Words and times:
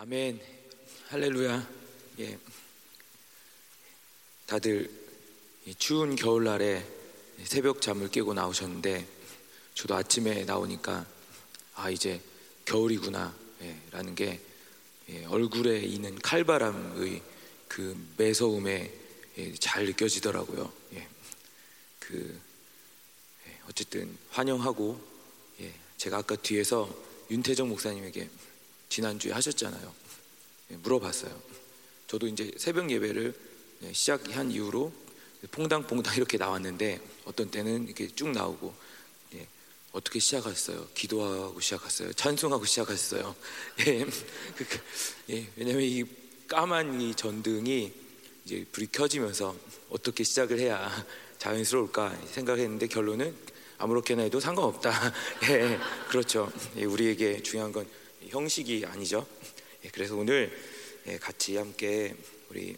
아멘. 0.00 0.40
할렐루야. 1.08 1.68
예. 2.20 2.38
다들 4.46 4.88
추운 5.76 6.14
겨울날에 6.14 6.86
새벽 7.42 7.80
잠을 7.80 8.08
깨고 8.08 8.32
나오셨는데 8.32 9.04
저도 9.74 9.96
아침에 9.96 10.44
나오니까 10.44 11.04
아 11.74 11.90
이제 11.90 12.20
겨울이구나 12.64 13.36
예, 13.62 13.76
라는 13.90 14.14
게 14.14 14.40
예, 15.08 15.24
얼굴에 15.24 15.80
있는 15.80 16.16
칼바람의 16.20 17.20
그 17.66 18.06
매서움에 18.16 18.94
예, 19.38 19.54
잘 19.56 19.84
느껴지더라고요. 19.86 20.72
예. 20.94 21.08
그 21.98 22.40
예, 23.48 23.60
어쨌든 23.68 24.16
환영하고 24.30 25.04
예, 25.60 25.74
제가 25.96 26.18
아까 26.18 26.36
뒤에서 26.36 26.88
윤태정 27.32 27.68
목사님에게 27.68 28.30
지난주에 28.88 29.32
하셨잖아요. 29.32 29.94
예, 30.70 30.76
물어봤어요. 30.76 31.40
저도 32.06 32.26
이제 32.26 32.50
새벽 32.56 32.90
예배를 32.90 33.34
예, 33.82 33.92
시작한 33.92 34.50
이후로 34.50 34.92
퐁당퐁당 35.50 36.16
이렇게 36.16 36.36
나왔는데 36.36 37.00
어떤 37.24 37.50
때는 37.50 37.86
이렇게 37.86 38.08
쭉 38.08 38.30
나오고 38.30 38.74
예, 39.34 39.46
어떻게 39.92 40.18
시작했어요? 40.18 40.88
기도하고 40.94 41.60
시작했어요. 41.60 42.12
찬송하고 42.12 42.64
시작했어요. 42.64 43.34
예, 43.86 44.04
그, 44.56 44.64
그, 44.66 44.78
예, 45.30 45.46
왜냐면 45.56 45.82
이 45.82 46.04
까만 46.48 47.00
이 47.00 47.14
전등이 47.14 47.92
이제 48.44 48.64
불이 48.72 48.88
켜지면서 48.90 49.54
어떻게 49.90 50.24
시작을 50.24 50.58
해야 50.58 50.90
자연스러울까 51.38 52.18
생각했는데 52.32 52.86
결론은 52.88 53.36
아무렇게나 53.76 54.22
해도 54.22 54.40
상관없다. 54.40 54.90
예, 55.50 55.78
그렇죠. 56.08 56.50
예, 56.76 56.84
우리에게 56.84 57.42
중요한 57.42 57.70
건 57.70 57.86
형식이 58.28 58.84
아니죠. 58.86 59.26
예, 59.84 59.88
그래서 59.90 60.16
오늘 60.16 60.56
예, 61.06 61.18
같이 61.18 61.56
함께 61.56 62.14
우리 62.50 62.76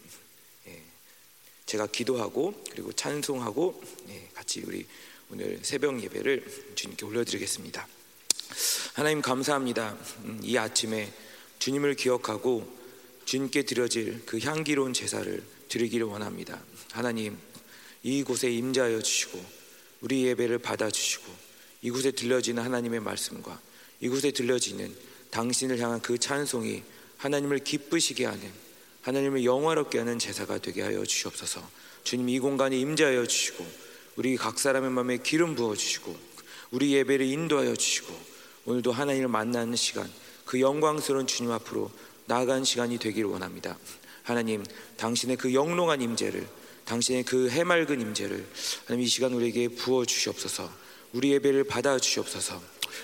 예, 0.67 0.81
제가 1.65 1.87
기도하고 1.87 2.63
그리고 2.71 2.91
찬송하고 2.93 3.81
같이 4.33 4.61
우리 4.65 4.85
오늘 5.29 5.59
새벽 5.61 6.01
예배를 6.01 6.73
주님께 6.75 7.05
올려드리겠습니다. 7.05 7.87
하나님 8.93 9.21
감사합니다. 9.21 9.97
음, 10.25 10.39
이 10.43 10.57
아침에 10.57 11.11
주님을 11.59 11.95
기억하고 11.95 12.67
주님께 13.25 13.63
드려질 13.63 14.25
그 14.25 14.39
향기로운 14.39 14.93
제사를 14.93 15.41
드리기를 15.69 16.05
원합니다. 16.05 16.61
하나님 16.91 17.37
이곳에 18.03 18.51
임자하여 18.51 19.01
주시고 19.01 19.43
우리 20.01 20.25
예배를 20.25 20.59
받아 20.59 20.89
주시고 20.89 21.31
이곳에 21.81 22.11
들려지는 22.11 22.61
하나님의 22.63 22.99
말씀과 22.99 23.59
이곳에 24.01 24.31
들려지는 24.31 24.93
당신을 25.31 25.79
향한 25.79 26.01
그 26.01 26.17
찬송이 26.17 26.83
하나님을 27.17 27.59
기쁘시게 27.59 28.25
하는 28.25 28.41
하나님을 29.01 29.43
영화롭게 29.43 29.97
하는 29.99 30.19
제사가 30.19 30.59
되게 30.59 30.81
하여 30.81 31.03
주시옵소서. 31.03 31.67
주님 32.03 32.29
이 32.29 32.39
공간에 32.39 32.77
임재하여 32.77 33.25
주시고 33.25 33.65
우리 34.15 34.35
각 34.37 34.59
사람의 34.59 34.91
마음에 34.91 35.17
기름 35.17 35.55
부어 35.55 35.75
주시고 35.75 36.15
우리 36.71 36.93
예배를 36.93 37.25
인도하여 37.25 37.75
주시고 37.75 38.13
오늘도 38.65 38.91
하나님을 38.91 39.27
만나는 39.27 39.75
시간 39.75 40.09
그 40.45 40.59
영광스러운 40.59 41.27
주님 41.27 41.51
앞으로 41.51 41.91
나아간 42.25 42.63
시간이 42.63 42.97
되기를 42.99 43.29
원합니다. 43.29 43.77
하나님 44.23 44.63
당신의 44.97 45.37
그 45.37 45.53
영롱한 45.53 46.01
임재를 46.01 46.47
당신의 46.85 47.23
그 47.23 47.49
해맑은 47.49 48.01
임재를 48.01 48.45
하나님 48.85 49.05
이 49.05 49.07
시간 49.07 49.33
우리에게 49.33 49.69
부어 49.69 50.05
주시옵소서. 50.05 50.71
우리 51.13 51.31
예배를 51.31 51.63
받아 51.65 51.97
주시옵소서. 51.97 52.61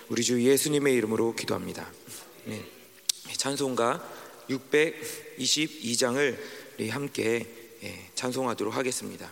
우리 0.09 0.23
주 0.23 0.41
예수님의 0.41 0.93
이름으로 0.95 1.35
기도합니다. 1.35 1.89
네. 2.47 2.65
찬송가 3.35 4.01
622장을 4.49 6.37
우리 6.79 6.87
함께 6.87 7.45
예, 7.83 8.09
찬송하도록 8.15 8.73
하겠습니다. 8.73 9.29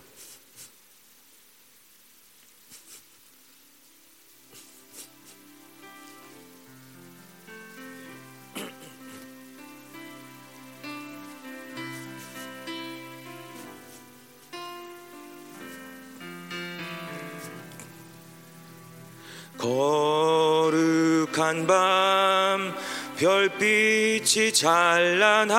거룩한 19.58 21.65
밤 21.65 22.75
별빛이 23.17 24.52
찬란하다. 24.53 25.55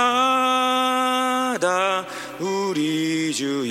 우리 2.39 3.33
주 3.33 3.65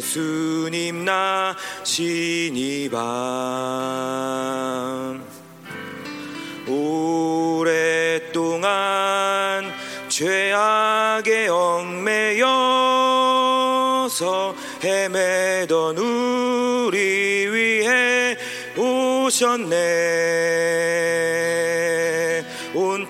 예수님 0.00 1.04
나신 1.04 2.56
이밤. 2.56 3.02
오랫동안 6.68 8.62
죄악에 10.08 11.48
얽매여서 11.48 12.44
헤매던 14.84 15.98
우리 15.98 17.48
위해 17.50 18.36
오셨네 18.76 19.72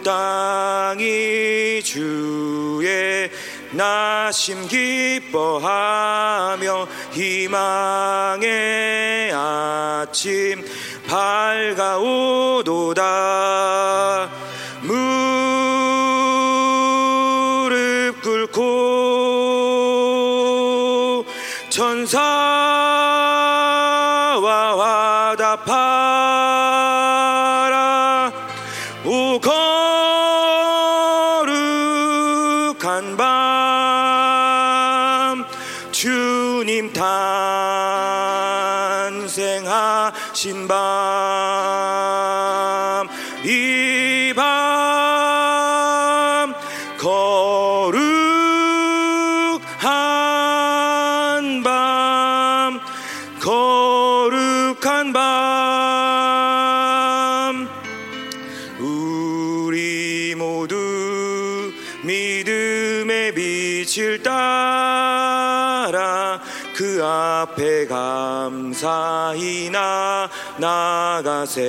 땅이 0.02 1.82
주의 1.84 3.30
나심 3.72 4.66
기뻐하며 4.68 5.68
희망의 7.12 8.42
아침 9.32 10.64
밝아오도다 11.06 12.02
사히 68.82 69.70
나 69.70 70.28
나가세. 70.56 71.60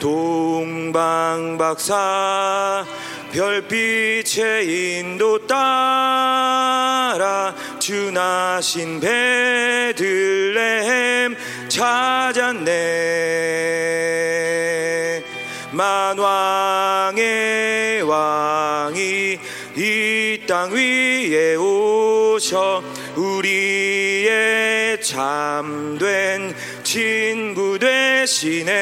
동방박사 0.00 1.96
별빛의 3.30 5.00
인도 5.00 5.46
따라 5.46 7.54
주나신 7.78 9.00
베들레헴 9.00 11.36
찾았네. 11.68 12.72
만왕의 15.72 17.20
왕이 18.00 19.38
이 19.76 20.18
땅 20.48 20.72
위에 20.72 21.56
오셔 21.56 22.82
참된 25.28 26.54
친구 26.82 27.78
되시네 27.78 28.72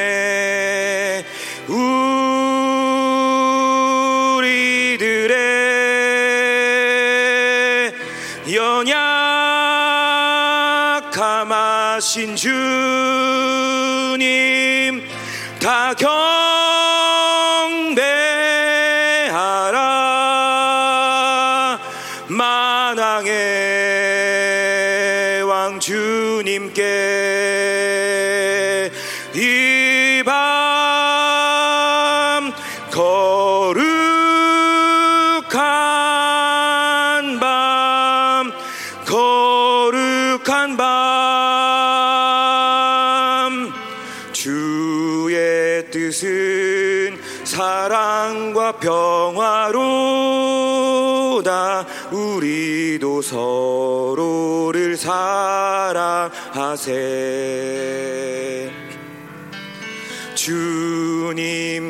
서로를 53.21 54.97
사랑하세. 54.97 56.27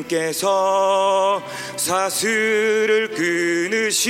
주님께서 0.08 1.44
사슬을 1.76 3.10
끊으시니 3.10 4.08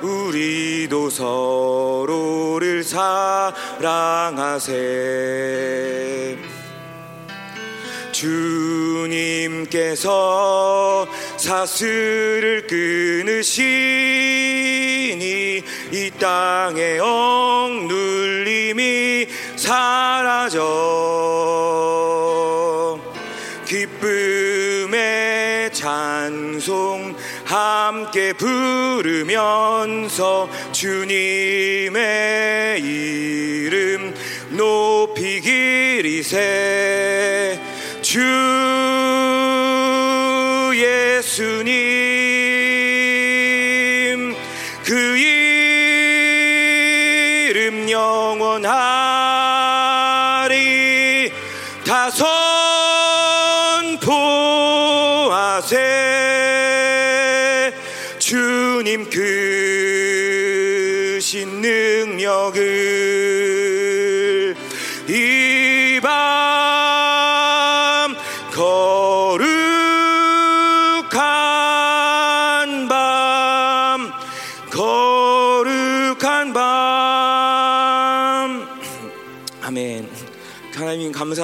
우리도 0.00 1.10
서로를 1.10 2.84
사랑하세. 2.84 3.58
주님께서 9.32 9.98
사슬을 11.36 12.68
끊으시니 12.68 13.58
이 15.92 16.10
땅의 16.18 17.00
억눌림이 17.00 18.18
사라져. 19.68 20.64
기쁨의 23.66 25.70
찬송 25.74 27.14
함께 27.44 28.32
부르면서 28.32 30.48
주님의 30.72 32.00
이름 32.80 34.14
높이기리세. 34.56 36.38
주 38.00 38.47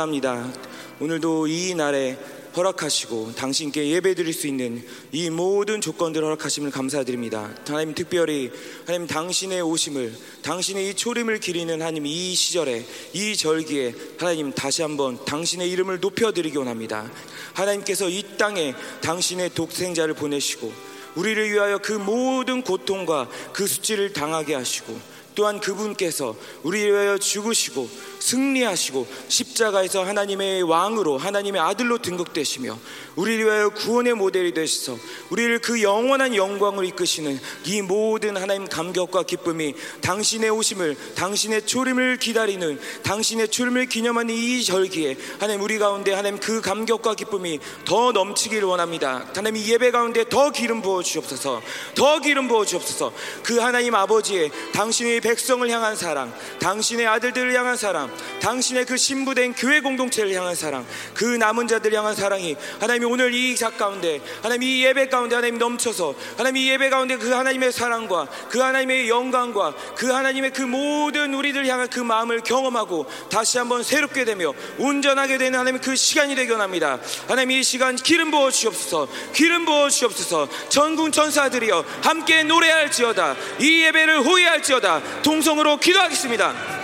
감사합니다 0.05 0.53
오늘도 1.01 1.47
이 1.47 1.75
날에 1.75 2.19
허락하시고 2.57 3.33
당신께 3.35 3.89
예배드릴 3.89 4.33
수 4.33 4.47
있는 4.47 4.87
이 5.11 5.31
모든 5.31 5.81
조건들 5.81 6.23
허락하심을 6.23 6.71
감사드립니다. 6.71 7.51
하나님 7.67 7.95
특별히 7.95 8.53
하나님 8.87 9.09
당신의 9.09 9.61
오심을 9.63 10.15
당신의 10.43 10.91
이 10.91 10.95
초림을 10.95 11.41
기리는 11.41 11.75
하나님 11.75 12.07
이 12.07 12.35
시절에 12.35 12.85
이 13.13 13.37
절기에 13.37 13.95
하나님 14.19 14.53
다시 14.53 14.83
한번 14.83 15.19
당신의 15.25 15.69
이름을 15.71 15.99
높여드리기 15.99 16.57
원합니다. 16.59 17.11
하나님께서 17.55 18.09
이 18.09 18.23
땅에 18.39 18.75
당신의 19.01 19.55
독생자를 19.55 20.15
보내시고 20.15 20.73
우리를 21.17 21.51
위하여 21.51 21.79
그 21.79 21.93
모든 21.93 22.63
고통과 22.63 23.29
그 23.53 23.67
수치를 23.67 24.13
당하게 24.13 24.55
하시고 24.55 25.15
또한 25.35 25.59
그분께서 25.59 26.37
우리를 26.63 26.93
위하여 26.93 27.19
죽으시고 27.19 27.89
승리하시고 28.25 29.07
십자가에서 29.29 30.03
하나님의 30.05 30.63
왕으로 30.63 31.19
하나님의 31.19 31.61
아들로 31.61 31.99
등극되시며 31.99 32.79
우리를 33.17 33.45
위하여 33.45 33.69
구원의 33.69 34.15
모델이 34.15 34.55
되셔서 34.55 34.99
우리를 35.29 35.59
그 35.61 35.83
영원한 35.83 36.35
영광을 36.35 36.87
이끄시는 36.87 37.39
이 37.67 37.83
모든 37.83 38.37
하나님 38.37 38.67
감격과 38.67 39.25
기쁨이 39.25 39.75
당신의 40.01 40.51
오심을 40.51 40.97
당신의 41.15 41.67
초림을 41.67 42.17
기다리는 42.17 42.81
당신의 43.03 43.49
초림을 43.49 43.87
기념하는 43.87 44.35
이 44.35 44.65
절기에 44.65 45.17
하나님 45.39 45.61
우리 45.61 45.79
가운데 45.79 46.15
하나님 46.15 46.41
그 46.41 46.63
감격과 46.63 47.15
기쁨이 47.15 47.61
더 47.85 48.13
넘치기를 48.13 48.67
원합니다. 48.67 49.27
하나님 49.35 49.57
이 49.57 49.71
예배 49.71 49.91
가운데 49.91 50.27
더 50.29 50.51
기름 50.51 50.81
부어 50.81 51.03
주옵소서 51.03 51.61
더 51.95 52.19
기름 52.21 52.49
부어 52.49 52.65
주옵소서. 52.65 53.13
그 53.43 53.59
하나님 53.59 53.95
아버지의 53.95 54.51
당신의 54.73 55.21
백성을 55.21 55.69
향한 55.69 55.95
사랑 55.95 56.35
당신의 56.61 57.07
아들들을 57.07 57.55
향한 57.55 57.77
사랑 57.77 58.14
당신의 58.41 58.85
그 58.85 58.97
신부된 58.97 59.55
교회 59.55 59.81
공동체를 59.81 60.33
향한 60.35 60.55
사랑 60.55 60.87
그 61.15 61.25
남은 61.25 61.69
자들 61.69 61.93
향한 61.95 62.15
사랑이 62.15 62.57
하나님이 62.81 63.07
오늘 63.07 63.33
이 63.35 63.55
작 63.55 63.79
가운데 63.79 64.21
하나님 64.43 64.63
이 64.65 64.85
예배 64.85 65.09
가운데 65.09 65.37
하나님 65.37 65.59
넘쳐서 65.59 66.15
하나님 66.37 66.57
이 66.57 66.69
예배 66.71 66.91
가운데 66.91 67.17
그 67.17 67.31
하나님의 67.31 67.73
사랑과 67.73 68.27
그 68.51 68.59
하나님의 68.59 69.09
영광과 69.09 69.75
그 69.97 70.11
하나님의 70.11 70.53
그 70.53 70.63
모든 70.63 71.35
우리들 71.35 71.67
향한 71.67 71.89
그 71.89 72.01
마음을 72.01 72.41
경험하고 72.41 73.07
다시 73.31 73.59
한번 73.59 73.83
새롭게 73.83 74.25
되며 74.25 74.53
온전하게 74.79 75.39
되는 75.39 75.59
하나님 75.59 75.81
그 75.81 75.95
시간이 75.95 76.35
되기 76.35 76.51
원합니다. 76.51 76.99
하나님 77.29 77.53
이 77.53 77.63
시간 77.63 77.97
기름 77.97 78.31
부어 78.31 78.51
주옵소서 78.51 79.09
기름 79.33 79.65
부어 79.65 79.89
주옵소서. 79.89 80.49
전군 80.69 81.13
천사들이여 81.13 81.85
함께 82.03 82.43
노래할지어다 82.43 83.37
이 83.61 83.83
예배를 83.85 84.27
호위할지어다 84.27 85.23
동성으로 85.23 85.79
기도하겠습니다 85.79 86.84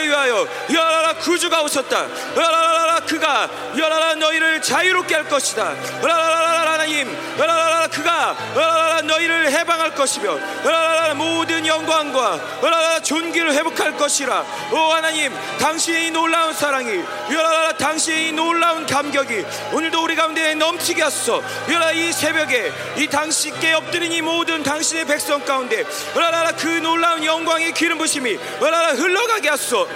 너희를 0.00 0.08
위하여 0.08 0.46
열라라 0.72 1.14
구주가 1.14 1.62
오셨다. 1.62 2.06
열라라 2.36 3.00
그가 3.00 3.48
열라라 3.76 4.14
너희를 4.14 4.62
자유롭게 4.62 5.14
할 5.14 5.24
것이다. 5.28 5.74
열라라 6.02 6.72
하나님 6.72 7.16
열라라 7.38 7.86
그가 7.88 8.36
열라라 8.54 9.00
너희를 9.02 9.52
해방할 9.52 9.94
것이며 9.94 10.38
열라라 10.64 11.14
모든 11.14 11.66
영광과 11.66 12.38
열라라 12.62 13.00
존귀를 13.00 13.52
회복 13.54 13.69
할 13.80 13.96
것이라 13.96 14.44
오 14.72 14.76
하나님 14.92 15.32
당신의 15.58 16.10
놀라운 16.10 16.52
사랑이 16.52 17.02
열라라 17.30 17.72
당신의 17.72 18.32
놀라운 18.32 18.86
감격이 18.86 19.44
오늘도 19.72 20.02
우리 20.04 20.14
가운데 20.14 20.54
넘치게 20.54 21.02
하소서 21.02 21.42
열라라 21.68 21.92
이 21.92 22.12
새벽에 22.12 22.72
이 22.96 23.06
당신께 23.06 23.72
엎드린 23.72 24.12
이 24.12 24.20
모든 24.20 24.62
당신의 24.62 25.06
백성 25.06 25.44
가운데 25.44 25.84
열라라 26.14 26.52
그 26.52 26.66
놀라운 26.66 27.24
영광의 27.24 27.72
기름 27.72 27.98
부심이 27.98 28.38
열라라 28.60 28.92
흘러가게 28.92 29.48
하소서 29.48 29.88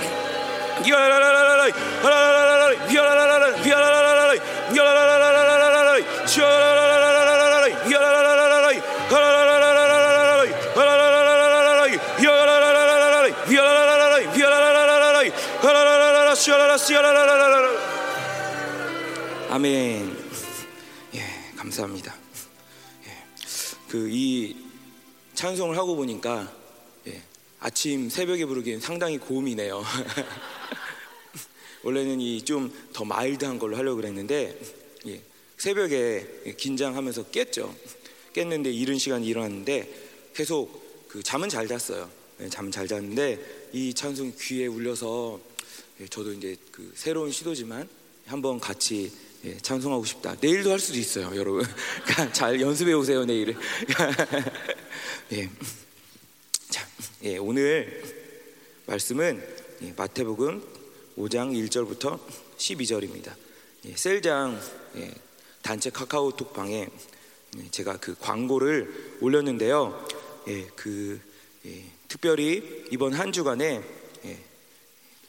열라라라라라 0.86 1.68
아멘. 19.50 20.16
예, 21.14 21.20
감사합니다. 21.56 22.14
예, 23.06 23.24
그이 23.88 24.56
찬송을 25.34 25.76
하고 25.76 25.94
보니까 25.96 26.52
예, 27.06 27.22
아침 27.60 28.10
새벽에 28.10 28.44
부르기엔 28.46 28.80
상당히 28.80 29.18
고음이네요. 29.18 29.84
원래는 31.84 32.20
이 32.20 32.42
좀 32.44 32.72
더 32.92 33.04
마일드한 33.04 33.58
걸로 33.58 33.76
하려고 33.76 33.96
그랬는데 33.96 34.58
예, 35.06 35.20
새벽에 35.56 36.54
긴장하면서 36.56 37.24
깼죠. 37.30 37.74
깼는데 38.32 38.72
이른 38.72 38.98
시간에 38.98 39.24
일어났는데 39.24 40.32
계속 40.34 41.06
그 41.08 41.22
잠은 41.22 41.48
잘 41.48 41.68
잤어요. 41.68 42.10
예, 42.40 42.48
잠은 42.48 42.72
잘 42.72 42.88
잤는데 42.88 43.68
이 43.72 43.94
찬송이 43.94 44.32
귀에 44.40 44.66
울려서 44.66 45.38
예, 45.38 45.53
저도 46.10 46.32
이제 46.32 46.56
그 46.72 46.92
새로운 46.96 47.30
시도지만 47.30 47.88
한번 48.26 48.58
같이 48.58 49.12
예, 49.44 49.56
찬송하고 49.58 50.04
싶다. 50.04 50.34
내일도 50.40 50.72
할 50.72 50.80
수도 50.80 50.98
있어요, 50.98 51.36
여러분. 51.36 51.64
잘 52.32 52.60
연습해 52.60 52.94
오세요, 52.94 53.24
내일은. 53.24 53.54
예. 55.32 55.50
자, 56.70 56.86
예, 57.22 57.36
오늘 57.36 58.02
말씀은 58.86 59.46
예, 59.82 59.94
마태복음 59.96 60.64
5장 61.18 61.52
1절부터 61.68 62.18
12절입니다. 62.56 63.34
예, 63.84 63.94
셀장 63.94 64.60
예, 64.96 65.14
단체 65.62 65.90
카카오톡 65.90 66.54
방에 66.54 66.88
예, 67.58 67.70
제가 67.70 67.98
그 67.98 68.16
광고를 68.18 69.18
올렸는데요. 69.20 70.06
예, 70.48 70.66
그 70.74 71.20
예, 71.66 71.84
특별히 72.08 72.84
이번 72.90 73.12
한 73.12 73.30
주간에 73.30 73.82
예, 73.82 74.03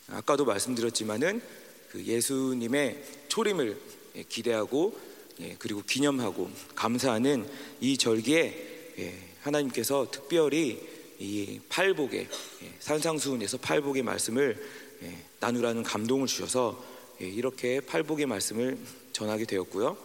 아까도 0.08 0.46
말씀드렸지만은 0.46 1.42
그 1.90 2.04
예수님의 2.04 3.04
초림을 3.28 3.78
예, 4.16 4.24
기대하고 4.24 4.98
예, 5.42 5.56
그리고 5.60 5.82
기념하고 5.82 6.50
감사하는 6.76 7.48
이 7.82 7.98
절기에 7.98 8.94
예, 9.00 9.20
하나님께서 9.42 10.08
특별히 10.12 10.82
이 11.20 11.60
팔복의 11.70 12.28
예, 12.64 12.74
산상수훈에서 12.80 13.58
팔복의 13.58 14.04
말씀을 14.04 14.62
예, 15.04 15.18
나누라는 15.40 15.84
감동을 15.84 16.28
주셔서 16.28 16.84
예, 17.22 17.26
이렇게 17.26 17.80
팔복의 17.82 18.26
말씀을 18.26 18.78
전하게 19.12 19.46
되었고요. 19.46 19.98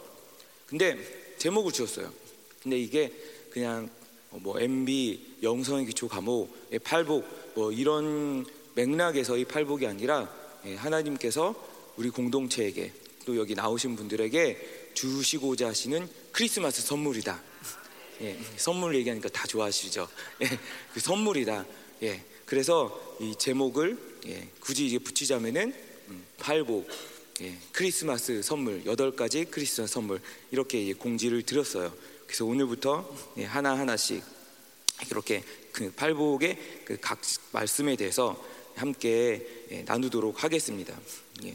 근데 0.66 0.98
제목을 1.38 1.72
주었어요. 1.72 2.12
근데 2.62 2.78
이게 2.78 3.12
그냥 3.50 3.90
뭐 4.30 4.60
MB 4.60 5.38
영성의 5.42 5.86
기초 5.86 6.08
예, 6.72 6.78
팔복 6.78 7.52
뭐 7.54 7.72
이런 7.72 8.46
맥락에서 8.74 9.36
이 9.36 9.44
팔복이 9.44 9.86
아니라 9.86 10.32
예, 10.66 10.74
하나님께서 10.74 11.54
우리 11.96 12.10
공동체에게 12.10 12.92
또 13.26 13.36
여기 13.36 13.54
나오신 13.54 13.96
분들에게 13.96 14.90
주시고자 14.94 15.68
하시는 15.68 16.08
크리스마스 16.32 16.82
선물이다. 16.82 17.40
예, 18.22 18.38
선물 18.56 18.94
얘기하니까 18.96 19.28
다 19.30 19.46
좋아하시죠. 19.46 20.08
예, 20.42 20.46
그 20.92 21.00
선물이다. 21.00 21.64
예, 22.02 22.22
그래서 22.44 23.16
이 23.20 23.34
제목을 23.36 23.98
예, 24.26 24.48
굳이 24.60 24.86
이제 24.86 24.98
붙이자면은 24.98 25.74
음, 26.08 26.24
팔복 26.38 26.88
예, 27.42 27.56
크리스마스 27.72 28.42
선물 28.42 28.84
여덟 28.86 29.16
가지 29.16 29.44
크리스마스 29.44 29.94
선물 29.94 30.20
이렇게 30.50 30.86
예, 30.86 30.92
공지를 30.92 31.42
드렸어요. 31.42 31.92
그래서 32.26 32.44
오늘부터 32.44 33.16
예, 33.38 33.44
하나 33.44 33.78
하나씩 33.78 34.22
이렇게 35.10 35.42
그 35.72 35.90
팔복의 35.92 36.58
그 36.84 36.96
각 37.00 37.20
말씀에 37.52 37.96
대해서 37.96 38.42
함께 38.80 39.46
예, 39.70 39.82
나누도록 39.82 40.42
하겠습니다. 40.42 40.98
예, 41.44 41.54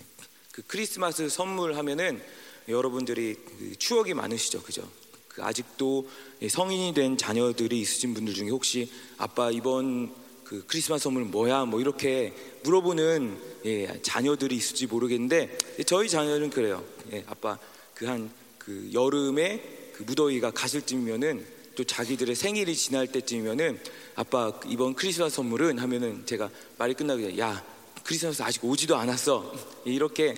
그 0.52 0.62
크리스마스 0.68 1.28
선물 1.28 1.76
하면은 1.76 2.22
여러분들이 2.70 3.36
그 3.36 3.76
추억이 3.78 4.14
많으시죠, 4.14 4.62
그죠? 4.62 4.90
그 5.28 5.44
아직도 5.44 6.08
예, 6.44 6.50
성인이 6.50 6.94
된 6.94 7.18
자녀들이 7.18 7.82
있으신 7.82 8.14
분들 8.14 8.34
중에 8.34 8.50
혹시 8.50 8.90
아빠 9.18 9.50
이번 9.52 10.14
그 10.44 10.64
크리스마스 10.68 11.06
선물 11.06 11.24
뭐야? 11.26 11.66
뭐 11.66 11.82
이렇게 11.82 12.34
물어보는 12.64 13.38
예, 13.66 14.02
자녀들이 14.04 14.56
있을지 14.56 14.86
모르겠는데 14.86 15.58
예, 15.80 15.84
저희 15.84 16.08
자녀는 16.08 16.52
그래요. 16.52 16.86
예, 17.12 17.24
아빠 17.28 17.58
그한그 17.96 18.92
여름에 18.94 19.92
그 19.94 20.04
무더위가 20.04 20.52
가실 20.52 20.86
쯤이면은 20.86 21.55
또 21.76 21.84
자기들의 21.84 22.36
생일이 22.36 22.76
지날 22.76 23.08
때쯤이면은 23.08 23.80
아빠 24.16 24.54
이번 24.66 24.96
크리스마스 24.96 25.36
선물은 25.36 25.80
하면은 25.80 26.26
제가 26.26 26.50
말이 26.78 26.94
끝나고 26.94 27.38
야 27.38 27.64
크리스마스 28.04 28.42
아직 28.44 28.64
오지도 28.64 28.96
않았어 28.96 29.54
이렇게 29.84 30.36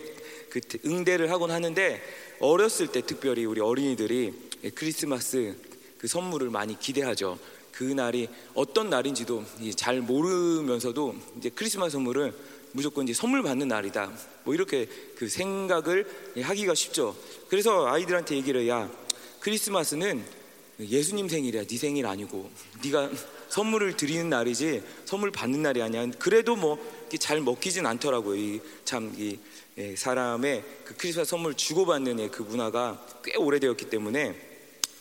그 0.49 0.59
응대를 0.85 1.31
하곤 1.31 1.51
하는데 1.51 2.01
어렸을 2.39 2.87
때 2.87 3.01
특별히 3.01 3.45
우리 3.45 3.61
어린이들이 3.61 4.33
크리스마스 4.73 5.55
그 5.97 6.07
선물을 6.07 6.49
많이 6.49 6.79
기대하죠. 6.79 7.37
그 7.71 7.83
날이 7.83 8.27
어떤 8.55 8.89
날인지도 8.89 9.45
잘 9.75 10.01
모르면서도 10.01 11.15
이제 11.37 11.49
크리스마스 11.49 11.93
선물을 11.93 12.33
무조건 12.71 13.03
이제 13.03 13.13
선물 13.13 13.43
받는 13.43 13.67
날이다. 13.67 14.11
뭐 14.43 14.55
이렇게 14.55 14.87
그 15.15 15.29
생각을 15.29 16.07
하기가 16.41 16.73
쉽죠. 16.73 17.15
그래서 17.49 17.87
아이들한테 17.87 18.35
얘기를 18.35 18.61
해야 18.61 18.89
크리스마스는 19.39 20.23
예수님 20.79 21.27
생일이야. 21.27 21.65
네 21.65 21.77
생일 21.77 22.05
아니고 22.05 22.49
네가 22.83 23.09
선물을 23.49 23.97
드리는 23.97 24.29
날이지 24.29 24.83
선물 25.05 25.31
받는 25.31 25.61
날이 25.61 25.81
아니야. 25.81 26.09
그래도 26.19 26.55
뭐 26.55 26.77
잘 27.17 27.39
먹히진 27.39 27.85
않더라고요. 27.85 28.35
이참이 28.35 29.39
예, 29.77 29.95
사람의 29.95 30.63
그 30.83 30.95
크리스마스 30.97 31.29
선물 31.29 31.53
주고받는 31.53 32.31
그 32.31 32.41
문화가 32.41 33.05
꽤 33.23 33.37
오래되었기 33.37 33.89
때문에 33.89 34.35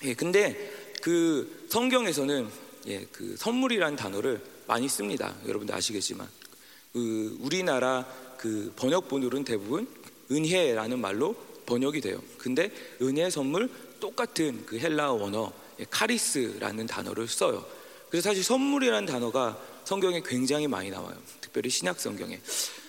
예, 0.05 0.15
근데 0.15 0.73
그 1.03 1.67
성경에서는 1.69 2.49
예, 2.87 3.05
그 3.11 3.35
선물이라는 3.37 3.97
단어를 3.97 4.41
많이 4.69 4.89
씁니다. 4.89 5.35
여러분들 5.47 5.75
아시겠지만 5.75 6.29
그 6.93 7.37
우리나라 7.41 8.07
그 8.39 8.73
번역본으로는 8.77 9.45
대부분 9.45 9.89
은혜라는 10.31 11.01
말로 11.01 11.35
번역이 11.65 12.01
돼요. 12.01 12.23
근데 12.39 12.71
은혜 13.03 13.29
선물 13.31 13.69
똑같은 13.99 14.65
그 14.67 14.79
헬라어 14.79 15.15
원어 15.15 15.53
예, 15.53 15.66
카리스라는 15.91 16.87
단어를 16.87 17.29
써요. 17.29 17.65
그래서 18.11 18.31
사실 18.31 18.43
선물이라는 18.43 19.07
단어가 19.07 19.61
성경에 19.85 20.23
굉장히 20.25 20.67
많이 20.67 20.91
나와요. 20.91 21.17
특별히 21.41 21.71
신약 21.71 22.01
성경에. 22.01 22.41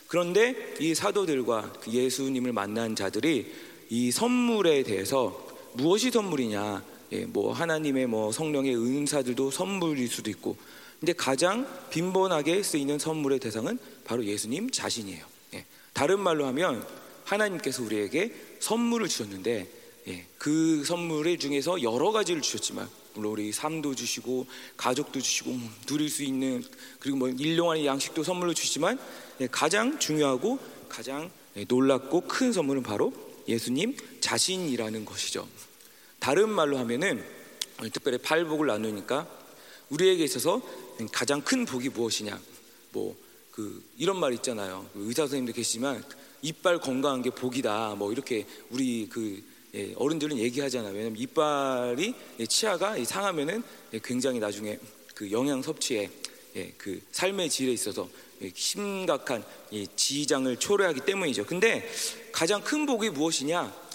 그런데 0.08 0.76
이 0.80 0.96
사도들과 0.96 1.74
그 1.82 1.92
예수님을 1.92 2.54
만난 2.54 2.96
자들이 2.96 3.54
이 3.90 4.12
선물에 4.12 4.84
대해서 4.84 5.46
무엇이 5.74 6.12
선물이냐? 6.12 6.84
예, 7.14 7.26
뭐 7.26 7.54
하나님의 7.54 8.08
뭐 8.08 8.32
성령의 8.32 8.76
은사들도 8.76 9.52
선물일 9.52 10.08
수도 10.10 10.30
있고, 10.30 10.58
근데 11.00 11.14
가장 11.14 11.68
빈번하게 11.90 12.64
쓰이는 12.64 12.98
선물의 13.00 13.40
대상은 13.40 13.78
바로 14.04 14.26
예수님 14.26 14.72
자신이에요. 14.72 15.26
예, 15.54 15.66
다른 15.94 16.20
말로 16.20 16.46
하면 16.48 16.86
하나님께서 17.24 17.84
우리에게 17.84 18.34
선물을 18.60 19.08
주셨는데, 19.08 19.70
예, 20.08 20.26
그 20.38 20.84
선물 20.86 21.38
중에서 21.38 21.82
여러 21.82 22.12
가지를 22.12 22.42
주셨지만, 22.42 22.90
물론 23.14 23.34
우리 23.34 23.52
삶도 23.52 23.96
주시고 23.96 24.48
가족도 24.78 25.20
주시고 25.20 25.52
뭐 25.52 25.70
누릴 25.86 26.10
수 26.10 26.24
있는 26.24 26.64
그리고 27.00 27.18
뭐 27.18 27.30
일용할 27.30 27.86
양식도 27.86 28.24
선물로 28.24 28.54
주시지만 28.54 29.00
예, 29.42 29.48
가장 29.48 30.00
중요하고 30.00 30.60
가장 30.88 31.32
예, 31.56 31.66
놀랍고 31.68 32.22
큰 32.22 32.54
선물은 32.54 32.84
바로 32.84 33.14
예수님 33.48 33.96
자신이라는 34.20 35.06
것이죠. 35.06 35.48
다른 36.20 36.50
말로 36.50 36.78
하면은 36.80 37.24
특별히 37.94 38.18
팔복을 38.18 38.68
나누니까 38.68 39.28
우리에게 39.90 40.24
있어서 40.24 40.62
가장 41.12 41.42
큰 41.42 41.66
복이 41.66 41.90
무엇이냐? 41.90 42.40
뭐 42.92 43.28
그 43.58 43.84
이런 43.98 44.20
말 44.20 44.34
있잖아요. 44.34 44.88
그 44.94 45.08
의사 45.08 45.24
선생님도 45.24 45.54
계시지만 45.54 46.04
이빨 46.44 46.80
건강한 46.80 47.24
게 47.24 47.32
복이다. 47.32 47.96
뭐 47.96 48.12
이렇게 48.12 48.46
우리 48.70 49.10
그 49.10 49.44
예, 49.78 49.94
어른들은 49.96 50.40
얘기하잖아요. 50.40 50.92
왜냐면 50.92 51.20
이빨이 51.20 52.14
예, 52.40 52.46
치아가 52.48 52.96
상하면은 53.04 53.64
예, 53.94 54.00
굉장히 54.04 54.40
나중에 54.40 54.80
그 55.14 55.32
영양 55.32 55.62
섭취에 55.62 56.10
그 56.78 57.00
삶의 57.12 57.52
질에 57.52 57.72
있어서 57.72 58.10
심각한 58.56 59.44
지장을 59.96 60.58
초래하기 60.58 61.02
때문이죠. 61.02 61.46
근데 61.46 61.88
가장 62.32 62.62
큰 62.64 62.88
복이 62.88 63.12
무엇이냐? 63.12 63.88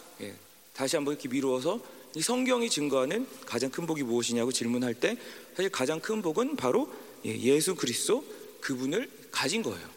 다시 0.73 0.97
한번 0.97 1.15
이렇게 1.15 1.29
미루어서 1.29 1.81
성경이 2.21 2.71
증거하는 2.71 3.27
가장 3.47 3.71
큰 3.71 3.87
복이 3.87 4.05
무엇이냐고 4.05 4.53
질문할 4.53 4.95
때 4.95 5.17
사실 5.57 5.71
가장 5.71 5.99
큰 5.99 6.23
복은 6.23 6.57
바로 6.57 6.89
예수 7.25 7.75
그리스도 7.75 8.25
그분을 8.61 9.11
가진 9.33 9.63
거예요. 9.63 9.89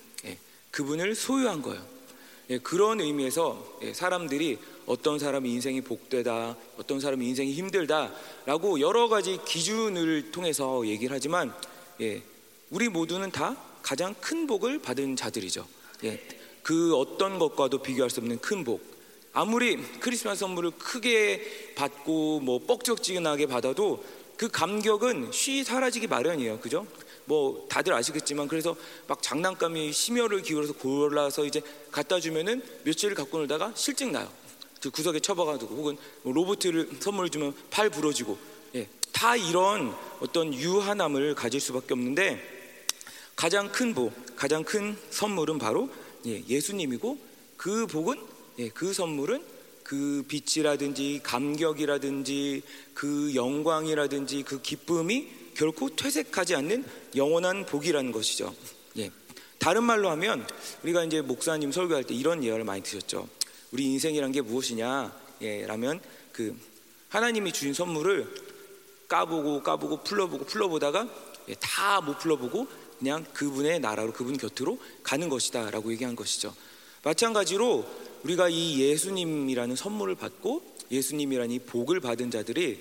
그분을 0.71 1.13
소유한 1.15 1.61
거예요. 1.61 1.94
그런 2.63 3.01
의미에서 3.01 3.79
사람들이 3.93 4.59
어떤 4.85 5.17
사람이 5.17 5.51
인생이 5.51 5.81
복되다, 5.81 6.55
어떤 6.77 6.99
사람이 6.99 7.27
인생이 7.27 7.53
힘들다라고 7.53 8.79
여러 8.79 9.07
가지 9.07 9.39
기준을 9.43 10.31
통해서 10.31 10.85
얘기를 10.85 11.15
하지만 11.15 11.53
우리 12.69 12.89
모두는 12.89 13.31
다 13.31 13.57
가장 13.81 14.13
큰 14.21 14.45
복을 14.47 14.79
받은 14.79 15.15
자들이죠. 15.15 15.67
그 16.61 16.95
어떤 16.95 17.39
것과도 17.39 17.81
비교할 17.81 18.09
수 18.09 18.19
없는 18.19 18.39
큰 18.39 18.63
복. 18.63 18.95
아무리 19.33 19.77
크리스마스 19.99 20.39
선물을 20.41 20.71
크게 20.77 21.73
받고 21.75 22.39
뭐 22.39 22.59
뻑적지근하게 22.59 23.47
받아도 23.47 24.03
그 24.37 24.47
감격은 24.49 25.31
쉬 25.31 25.63
사라지기 25.63 26.07
마련이에요. 26.07 26.59
그죠? 26.59 26.87
뭐 27.25 27.65
다들 27.69 27.93
아시겠지만 27.93 28.47
그래서 28.47 28.75
막 29.07 29.21
장난감이 29.21 29.91
심혈을 29.91 30.41
기울여서 30.41 30.73
골라서 30.73 31.45
이제 31.45 31.61
갖다 31.91 32.19
주면은 32.19 32.63
며칠을 32.83 33.15
갖고 33.15 33.39
놀다가 33.39 33.71
실증 33.75 34.11
나요. 34.11 34.29
그 34.81 34.91
구석에 34.91 35.19
쳐박아두고 35.19 35.75
혹은 35.75 35.97
뭐 36.21 36.33
로봇을 36.33 36.89
선물 36.99 37.29
주면 37.29 37.55
팔 37.71 37.89
부러지고 37.89 38.37
예, 38.75 38.87
다 39.11 39.35
이런 39.35 39.95
어떤 40.19 40.53
유한함을 40.53 41.33
가질 41.33 41.59
수밖에 41.59 41.93
없는데 41.93 42.55
가장 43.35 43.71
큰 43.71 43.93
복, 43.93 44.13
가장 44.35 44.63
큰 44.63 44.95
선물은 45.09 45.57
바로 45.57 45.89
예, 46.27 46.43
예수님이고 46.47 47.17
그 47.57 47.87
복은 47.87 48.21
예, 48.59 48.69
그 48.69 48.93
선물은 48.93 49.43
그 49.83 50.23
빛이라든지 50.27 51.21
감격이라든지 51.23 52.63
그 52.93 53.33
영광이라든지 53.35 54.43
그 54.43 54.61
기쁨이 54.61 55.27
결코 55.55 55.95
퇴색하지 55.95 56.55
않는 56.55 56.85
영원한 57.15 57.65
복이라는 57.65 58.11
것이죠. 58.11 58.53
예. 58.97 59.11
다른 59.57 59.83
말로 59.83 60.09
하면 60.11 60.47
우리가 60.83 61.03
이제 61.05 61.21
목사님 61.21 61.71
설교할 61.71 62.03
때 62.03 62.13
이런 62.13 62.43
예화를 62.43 62.65
많이 62.65 62.83
드셨죠. 62.83 63.27
우리 63.71 63.85
인생이란 63.85 64.31
게 64.31 64.41
무엇이냐? 64.41 65.11
예, 65.41 65.65
라면 65.65 65.99
그 66.31 66.55
하나님이 67.09 67.51
주신 67.51 67.73
선물을 67.73 68.27
까보고 69.07 69.63
까보고 69.63 70.03
풀러보고 70.03 70.45
풀러보다가 70.45 71.07
예, 71.49 71.55
다못 71.55 72.19
풀러보고 72.19 72.67
그냥 72.99 73.25
그분의 73.33 73.79
나라로 73.79 74.13
그분 74.13 74.37
곁으로 74.37 74.79
가는 75.03 75.29
것이다라고 75.29 75.91
얘기한 75.93 76.15
것이죠. 76.15 76.53
마찬가지로 77.03 77.85
우리가 78.23 78.49
이 78.49 78.81
예수님이라는 78.81 79.75
선물을 79.75 80.15
받고 80.15 80.75
예수님이라는 80.91 81.51
이 81.51 81.59
복을 81.59 81.99
받은 81.99 82.31
자들이 82.31 82.79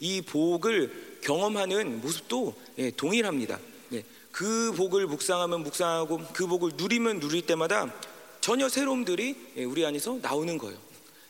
이 0.00 0.22
복을 0.22 1.09
경험하는 1.22 2.00
모습도 2.00 2.54
예, 2.78 2.90
동일합니다. 2.90 3.58
예, 3.92 4.04
그 4.32 4.72
복을 4.76 5.06
묵상하면 5.06 5.62
묵상하고 5.62 6.20
그 6.32 6.46
복을 6.46 6.72
누리면 6.76 7.20
누릴 7.20 7.46
때마다 7.46 7.92
전혀 8.40 8.68
새로움들이 8.68 9.36
예, 9.56 9.64
우리 9.64 9.84
안에서 9.84 10.18
나오는 10.20 10.56
거예요. 10.58 10.78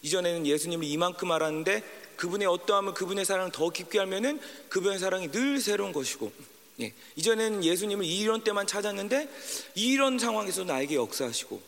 이전에는 0.02 0.46
예수님을 0.46 0.86
이만큼 0.86 1.30
알았는데 1.30 1.82
그분의 2.16 2.46
어떠함을 2.48 2.94
그분의 2.94 3.24
사랑을 3.24 3.50
더 3.52 3.70
깊게 3.70 3.98
알면은 4.00 4.40
그분의 4.68 4.98
사랑이 4.98 5.30
늘 5.30 5.60
새로운 5.60 5.92
것이고 5.92 6.32
예, 6.80 6.92
이전에는 7.16 7.64
예수님을 7.64 8.04
이런 8.04 8.42
때만 8.42 8.66
찾았는데 8.66 9.28
이런 9.74 10.18
상황에서 10.18 10.64
나에게 10.64 10.94
역사하시고 10.94 11.60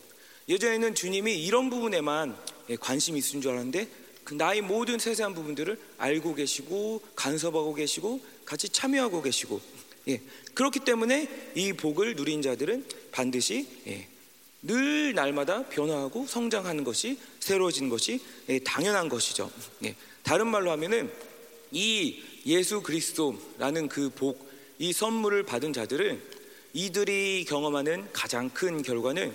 예전에는 0.49 0.95
주님이 0.95 1.43
이런 1.43 1.69
부분에만 1.69 2.37
예, 2.69 2.75
관심이 2.75 3.19
있으신 3.19 3.41
줄 3.41 3.51
알았는데 3.51 3.87
그 4.23 4.33
나의 4.33 4.61
모든 4.61 4.99
세세한 4.99 5.33
부분들을 5.33 5.77
알고 5.97 6.35
계시고 6.35 7.01
간섭하고 7.15 7.73
계시고 7.73 8.21
같이 8.45 8.69
참여하고 8.69 9.21
계시고 9.21 9.61
예, 10.09 10.21
그렇기 10.53 10.79
때문에 10.79 11.51
이 11.55 11.73
복을 11.73 12.15
누린 12.15 12.41
자들은 12.41 12.85
반드시 13.11 13.67
예, 13.87 14.07
늘 14.61 15.13
날마다 15.13 15.67
변화하고 15.67 16.25
성장하는 16.25 16.83
것이 16.83 17.19
새로워진 17.39 17.89
것이 17.89 18.21
예, 18.49 18.59
당연한 18.59 19.09
것이죠. 19.09 19.51
예, 19.83 19.95
다른 20.23 20.47
말로 20.47 20.71
하면은 20.71 21.11
이 21.71 22.21
예수 22.45 22.81
그리스도라는 22.81 23.89
그 23.89 24.09
복, 24.09 24.49
이 24.79 24.93
선물을 24.93 25.43
받은 25.43 25.73
자들은 25.73 26.21
이들이 26.73 27.45
경험하는 27.47 28.11
가장 28.13 28.49
큰 28.49 28.81
결과는 28.81 29.33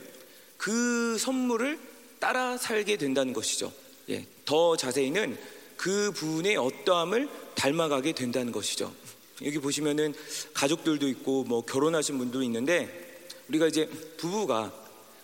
그 0.57 1.17
선물을 1.19 1.79
따라 2.19 2.57
살게 2.57 2.97
된다는 2.97 3.33
것이죠. 3.33 3.73
예, 4.11 4.27
더 4.49 4.79
자세히는 4.79 5.37
그 5.77 6.11
분의 6.13 6.57
어떠함을 6.57 7.29
닮아가게 7.55 8.13
된다는 8.13 8.51
것이죠. 8.51 8.91
여기 9.45 9.59
보시면은 9.59 10.15
가족들도 10.55 11.07
있고 11.09 11.45
뭐 11.45 11.61
결혼하신 11.67 12.17
분도 12.17 12.43
있는데 12.43 13.27
우리가 13.51 13.67
이제 13.67 13.87
부부가 14.17 14.73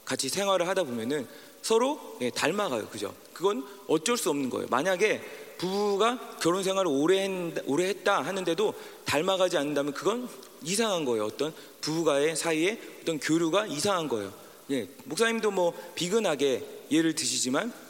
같이 0.05 0.29
생활을 0.29 0.69
하다 0.69 0.85
보면은 0.85 1.27
서로 1.63 2.19
예, 2.21 2.29
닮아가요. 2.29 2.87
그죠? 2.89 3.15
그건 3.33 3.67
어쩔 3.89 4.19
수 4.19 4.29
없는 4.29 4.51
거예요. 4.51 4.67
만약에 4.71 5.23
부부가 5.57 6.37
결혼 6.43 6.63
생활을 6.63 6.91
오래, 6.93 7.23
했, 7.23 7.31
오래 7.65 7.89
했다 7.89 8.21
하는데도 8.21 8.75
닮아가지 9.07 9.57
않는다면 9.57 9.95
그건 9.95 10.29
이상한 10.63 11.07
거예요. 11.07 11.25
어떤 11.25 11.55
부부가의 11.81 12.37
사이에 12.37 12.79
어떤 13.01 13.19
교류가 13.19 13.69
이상한 13.69 14.07
거예요. 14.09 14.35
예, 14.71 14.87
목사님도 15.05 15.51
뭐 15.51 15.73
비근하게 15.95 16.63
예를 16.91 17.15
드시지만 17.15 17.73
예, 17.73 17.84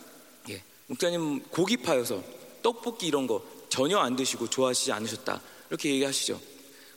목사님 0.94 1.42
고기 1.50 1.76
파여서 1.76 2.22
떡볶이 2.62 3.09
이런 3.09 3.26
거 3.26 3.44
전혀 3.68 3.98
안 3.98 4.14
드시고 4.14 4.48
좋아하시지 4.48 4.92
않으셨다 4.92 5.40
이렇게 5.68 5.90
얘기하시죠. 5.90 6.40